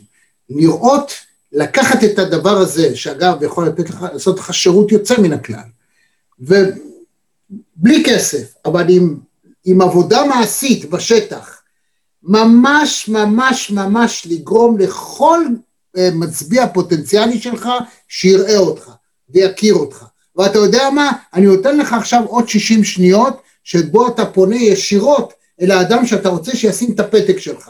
[0.49, 1.11] לראות,
[1.51, 5.69] לקחת את הדבר הזה, שאגב יכול לתת לך, לעשות לך שירות יוצא מן הכלל,
[6.39, 9.17] ובלי כסף, אבל עם,
[9.69, 11.61] עם עבודה מעשית בשטח,
[12.23, 15.39] ממש ממש ממש לגרום לכל
[15.97, 17.69] אה, מצביע פוטנציאלי שלך
[18.07, 18.91] שיראה אותך
[19.29, 20.05] ויכיר אותך.
[20.35, 21.11] ואתה יודע מה?
[21.33, 26.55] אני נותן לך עכשיו עוד 60 שניות שבו אתה פונה ישירות אל האדם שאתה רוצה
[26.55, 27.69] שישים את הפתק שלך.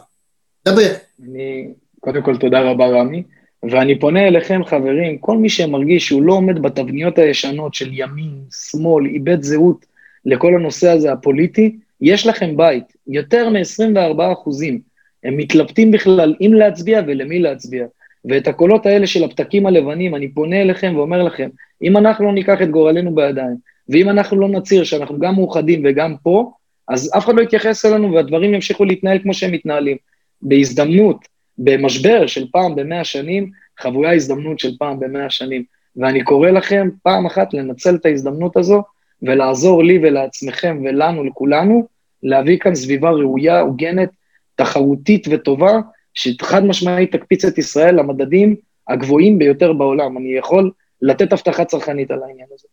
[0.67, 0.93] דבר.
[1.23, 1.67] אני,
[1.99, 3.23] קודם כל תודה רבה רמי,
[3.71, 9.05] ואני פונה אליכם חברים, כל מי שמרגיש שהוא לא עומד בתבניות הישנות של ימין, שמאל,
[9.05, 9.85] איבד זהות
[10.25, 14.79] לכל הנושא הזה הפוליטי, יש לכם בית, יותר מ-24 אחוזים,
[15.23, 17.85] הם מתלבטים בכלל אם להצביע ולמי להצביע.
[18.25, 21.49] ואת הקולות האלה של הפתקים הלבנים, אני פונה אליכם ואומר לכם,
[21.83, 23.55] אם אנחנו לא ניקח את גורלנו בידיים,
[23.89, 26.51] ואם אנחנו לא נצהיר שאנחנו גם מאוחדים וגם פה,
[26.87, 29.97] אז אף אחד לא יתייחס אלינו והדברים ימשיכו להתנהל כמו שהם מתנהלים.
[30.41, 31.17] בהזדמנות,
[31.57, 35.63] במשבר של פעם במאה שנים, חבויה הזדמנות של פעם במאה שנים.
[35.95, 38.83] ואני קורא לכם פעם אחת לנצל את ההזדמנות הזו
[39.21, 41.87] ולעזור לי ולעצמכם ולנו, לכולנו,
[42.23, 44.09] להביא כאן סביבה ראויה, הוגנת,
[44.55, 45.79] תחרותית וטובה,
[46.13, 48.55] שחד משמעית תקפיץ את ישראל למדדים
[48.87, 50.17] הגבוהים ביותר בעולם.
[50.17, 52.67] אני יכול לתת הבטחה צרכנית על העניין הזה.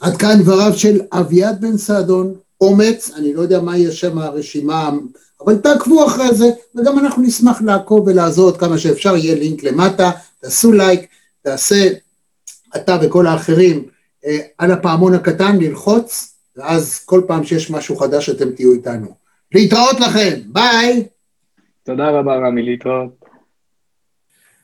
[0.00, 4.90] עד כאן דבריו של אביעד בן סעדון, אומץ, אני לא יודע מה יהיה שם הרשימה,
[5.44, 6.44] אבל תעקבו אחרי זה,
[6.74, 10.10] וגם אנחנו נשמח לעקוב ולעזור עד כמה שאפשר, יהיה לינק למטה,
[10.40, 11.06] תעשו לייק,
[11.42, 11.88] תעשה
[12.76, 13.84] אתה וכל האחרים
[14.58, 19.14] על הפעמון הקטן ללחוץ, ואז כל פעם שיש משהו חדש אתם תהיו איתנו.
[19.52, 21.06] להתראות לכם, ביי!
[21.82, 23.24] תודה רבה רמי, להתראות.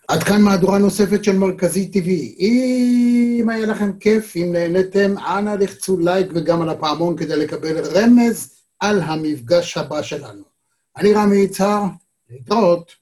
[0.08, 2.08] עד כאן מהדורה נוספת של מרכזי TV.
[2.38, 8.54] אם היה לכם כיף, אם נהניתם, אנא לחצו לייק וגם על הפעמון כדי לקבל רמז
[8.80, 10.42] על המפגש הבא שלנו.
[10.96, 11.82] אני רמי יצהר,
[12.30, 12.92] להתראות.